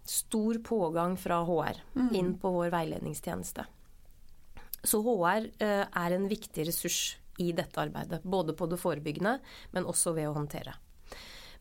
stor 0.09 0.61
pågang 0.65 1.19
fra 1.21 1.43
HR 1.45 1.83
mm. 1.99 2.11
inn 2.17 2.35
på 2.41 2.53
vår 2.55 2.71
veiledningstjeneste. 2.73 3.67
Så 4.87 5.03
HR 5.05 5.51
uh, 5.61 5.85
er 5.85 6.17
en 6.17 6.29
viktig 6.31 6.69
ressurs 6.71 7.19
i 7.43 7.53
dette 7.55 7.81
arbeidet. 7.81 8.23
Både 8.23 8.55
på 8.57 8.67
det 8.71 8.81
forebyggende, 8.81 9.39
men 9.75 9.87
også 9.87 10.15
ved 10.17 10.31
å 10.31 10.37
håndtere. 10.39 10.75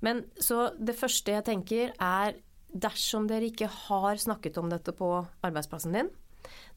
Men 0.06 0.24
så 0.38 0.70
det 0.78 0.98
første 0.98 1.34
jeg 1.34 1.46
tenker 1.48 1.94
er 1.98 2.38
dersom 2.78 3.28
dere 3.30 3.50
ikke 3.50 3.70
har 3.88 4.20
snakket 4.22 4.58
om 4.62 4.70
dette 4.70 4.94
på 4.94 5.10
arbeidsplassen 5.46 5.96
din, 5.96 6.10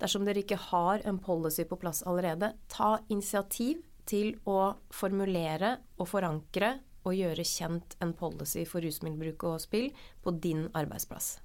Dersom 0.01 0.25
dere 0.27 0.42
ikke 0.42 0.59
har 0.70 1.05
en 1.07 1.20
policy 1.23 1.66
på 1.68 1.79
plass 1.81 2.03
allerede, 2.09 2.55
ta 2.73 2.99
initiativ 3.09 3.83
til 4.09 4.35
å 4.49 4.75
formulere 4.94 5.77
og 6.01 6.09
forankre 6.11 6.79
og 7.07 7.16
gjøre 7.16 7.46
kjent 7.46 7.96
en 8.05 8.12
policy 8.16 8.66
for 8.68 8.85
rusmiddelbruk 8.85 9.46
og 9.49 9.61
spill 9.62 9.90
på 10.25 10.35
din 10.42 10.66
arbeidsplass. 10.77 11.38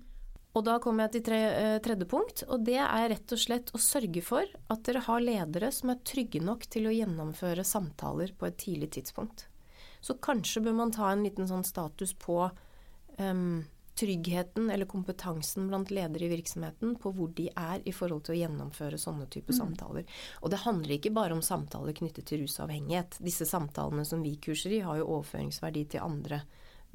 Og 0.59 0.65
da 0.67 0.75
kommer 0.83 1.07
jeg 1.07 1.13
til 1.13 1.23
tre, 1.29 1.39
eh, 1.55 1.77
tredje 1.79 2.05
punkt, 2.09 2.43
og 2.51 2.65
det 2.67 2.81
er 2.83 3.09
rett 3.13 3.31
og 3.31 3.39
slett 3.39 3.71
å 3.71 3.79
sørge 3.79 4.21
for 4.25 4.43
at 4.43 4.83
dere 4.83 5.05
har 5.05 5.23
ledere 5.23 5.71
som 5.71 5.93
er 5.93 6.03
trygge 6.03 6.41
nok 6.43 6.67
til 6.67 6.89
å 6.89 6.91
gjennomføre 6.91 7.63
samtaler 7.63 8.33
på 8.35 8.49
et 8.49 8.57
tidlig 8.59 8.91
tidspunkt. 8.97 9.47
Så 10.01 10.19
kanskje 10.19 10.63
bør 10.65 10.75
man 10.75 10.91
ta 10.91 11.11
en 11.11 11.23
liten 11.23 11.47
sånn 11.47 11.63
status 11.63 12.11
på 12.19 12.49
um, 13.19 13.63
tryggheten 13.99 14.69
eller 14.71 14.87
kompetansen 14.87 15.67
blant 15.67 15.91
ledere 15.91 16.27
i 16.27 16.31
virksomheten 16.31 16.95
på 16.99 17.11
hvor 17.15 17.31
de 17.35 17.49
er 17.55 17.83
i 17.87 17.93
forhold 17.95 18.25
til 18.27 18.35
å 18.35 18.39
gjennomføre 18.39 18.99
sånne 18.99 19.27
typer 19.31 19.55
mm. 19.55 19.59
samtaler. 19.59 20.19
Og 20.43 20.51
det 20.51 20.63
handler 20.63 20.95
ikke 20.95 21.15
bare 21.15 21.35
om 21.35 21.43
samtaler 21.43 21.95
knyttet 21.95 22.27
til 22.27 22.43
rusavhengighet. 22.43 23.19
Disse 23.23 23.47
samtalene 23.47 24.03
som 24.07 24.23
vi 24.23 24.35
kurser 24.43 24.75
i, 24.75 24.83
har 24.83 24.99
jo 24.99 25.07
overføringsverdi 25.17 25.85
til 25.95 26.03
andre 26.03 26.43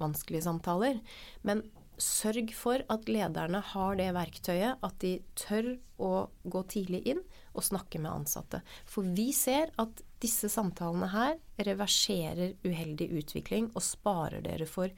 vanskelige 0.00 0.46
samtaler. 0.48 1.00
Men 1.46 1.62
sørg 2.00 2.52
for 2.56 2.82
at 2.90 3.08
lederne 3.10 3.60
har 3.72 3.96
det 3.98 4.10
verktøyet, 4.16 4.80
at 4.82 4.98
de 5.02 5.16
tør 5.38 5.74
å 6.02 6.12
gå 6.42 6.62
tidlig 6.70 7.02
inn 7.14 7.22
og 7.54 7.66
snakke 7.66 8.00
med 8.02 8.12
ansatte. 8.12 8.60
For 8.88 9.06
vi 9.16 9.30
ser 9.36 9.72
at 9.80 10.02
disse 10.22 10.50
samtalene 10.52 11.10
her 11.12 11.38
reverserer 11.68 12.56
uheldig 12.64 13.10
utvikling 13.20 13.70
og 13.74 13.84
sparer 13.84 14.44
dere 14.44 14.66
for 14.68 14.92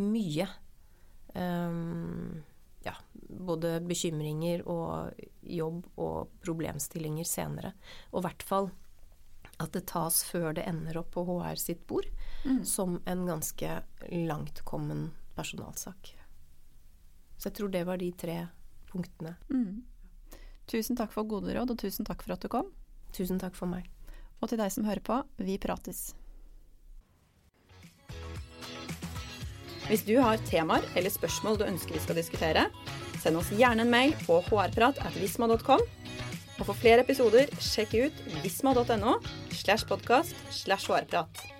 mye. 0.00 0.48
Um, 1.34 2.42
ja, 2.82 2.94
både 3.28 3.78
bekymringer 3.84 4.64
og 4.68 5.20
jobb 5.44 5.84
og 6.00 6.32
problemstillinger 6.44 7.28
senere. 7.28 7.74
Og 8.10 8.22
i 8.22 8.28
hvert 8.28 8.46
fall 8.46 8.70
at 9.60 9.74
det 9.76 9.84
tas 9.90 10.22
før 10.24 10.54
det 10.56 10.64
ender 10.68 11.02
opp 11.02 11.12
på 11.14 11.26
HR 11.28 11.60
sitt 11.60 11.82
bord, 11.90 12.08
mm. 12.46 12.62
som 12.64 12.96
en 13.04 13.26
ganske 13.28 13.82
langtkommen 14.08 15.10
personalsak. 15.36 16.14
Så 17.40 17.48
jeg 17.48 17.56
tror 17.56 17.72
det 17.72 17.86
var 17.88 18.00
de 18.00 18.10
tre 18.12 18.36
punktene. 18.90 19.34
Mm. 19.48 19.80
Tusen 20.68 20.98
takk 20.98 21.12
for 21.14 21.24
gode 21.26 21.54
råd, 21.56 21.72
og 21.72 21.80
tusen 21.80 22.06
takk 22.06 22.22
for 22.22 22.36
at 22.36 22.44
du 22.44 22.50
kom. 22.52 22.68
Tusen 23.16 23.40
takk 23.40 23.56
for 23.56 23.70
meg. 23.70 23.88
Og 24.40 24.52
til 24.52 24.60
deg 24.60 24.72
som 24.72 24.84
hører 24.84 25.02
på, 25.04 25.22
vi 25.40 25.56
prates. 25.60 26.10
Hvis 29.90 30.04
du 30.06 30.20
har 30.22 30.38
temaer 30.46 30.84
eller 30.94 31.10
spørsmål 31.10 31.58
du 31.58 31.64
ønsker 31.66 31.96
vi 31.96 32.02
skal 32.04 32.20
diskutere, 32.20 32.68
send 33.18 33.40
oss 33.40 33.50
gjerne 33.50 33.82
en 33.82 33.90
mail 33.90 34.14
på 34.22 34.38
hrprat.visma.com. 34.46 35.82
Og 36.60 36.66
for 36.68 36.76
flere 36.76 37.02
episoder, 37.02 37.50
sjekk 37.58 37.96
ut 38.04 38.20
visma.no 38.44 39.16
slash 39.50 39.88
podkast 39.88 40.36
slash 40.52 40.92
hrprat. 40.92 41.59